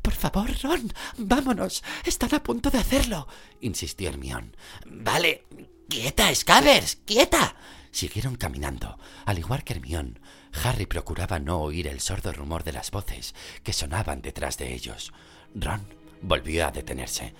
Por 0.00 0.14
favor, 0.14 0.50
Ron, 0.62 0.92
vámonos. 1.16 1.84
Están 2.04 2.34
a 2.34 2.42
punto 2.42 2.70
de 2.70 2.78
hacerlo, 2.78 3.28
insistió 3.60 4.08
Hermión. 4.08 4.56
Vale, 4.86 5.46
quieta, 5.88 6.34
Scavers, 6.34 6.96
quieta. 7.04 7.56
Siguieron 7.90 8.36
caminando. 8.36 8.98
Al 9.26 9.38
igual 9.38 9.64
que 9.64 9.74
Hermión, 9.74 10.18
Harry 10.64 10.86
procuraba 10.86 11.38
no 11.38 11.60
oír 11.60 11.86
el 11.86 12.00
sordo 12.00 12.32
rumor 12.32 12.64
de 12.64 12.72
las 12.72 12.90
voces 12.90 13.34
que 13.62 13.72
sonaban 13.72 14.22
detrás 14.22 14.56
de 14.56 14.72
ellos. 14.72 15.12
Ron 15.54 15.86
volvió 16.22 16.66
a 16.66 16.70
detenerse. 16.70 17.34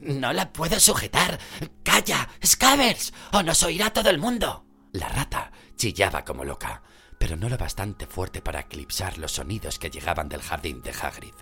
No 0.00 0.32
la 0.32 0.52
puedo 0.52 0.80
sujetar. 0.80 1.38
Calla, 1.82 2.28
Scavers, 2.44 3.12
o 3.32 3.42
nos 3.42 3.62
oirá 3.62 3.92
todo 3.92 4.10
el 4.10 4.18
mundo. 4.18 4.64
La 4.92 5.08
rata 5.08 5.52
chillaba 5.76 6.24
como 6.24 6.44
loca, 6.44 6.82
pero 7.18 7.36
no 7.36 7.48
lo 7.48 7.58
bastante 7.58 8.06
fuerte 8.06 8.40
para 8.40 8.60
eclipsar 8.60 9.18
los 9.18 9.32
sonidos 9.32 9.78
que 9.78 9.90
llegaban 9.90 10.28
del 10.28 10.42
jardín 10.42 10.82
de 10.82 10.90
Hagrid. 10.90 11.34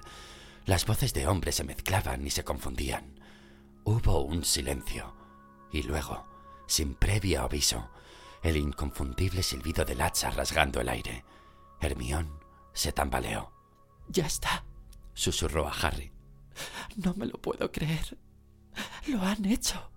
Las 0.64 0.86
voces 0.86 1.12
de 1.12 1.26
hombres 1.26 1.56
se 1.56 1.64
mezclaban 1.64 2.26
y 2.26 2.30
se 2.30 2.44
confundían. 2.44 3.20
Hubo 3.84 4.22
un 4.22 4.44
silencio, 4.44 5.14
y 5.70 5.82
luego, 5.82 6.26
sin 6.66 6.94
previo 6.94 7.42
aviso, 7.42 7.90
el 8.42 8.56
inconfundible 8.56 9.42
silbido 9.42 9.84
del 9.84 10.00
hacha 10.00 10.30
rasgando 10.30 10.80
el 10.80 10.88
aire. 10.88 11.24
Hermión 11.80 12.40
se 12.72 12.92
tambaleó. 12.92 13.52
Ya 14.08 14.26
está, 14.26 14.64
susurró 15.14 15.68
a 15.68 15.72
Harry. 15.72 16.12
No 16.96 17.14
me 17.14 17.26
lo 17.26 17.40
puedo 17.40 17.70
creer. 17.70 18.16
Lo 19.06 19.22
han 19.22 19.44
hecho. 19.44 19.90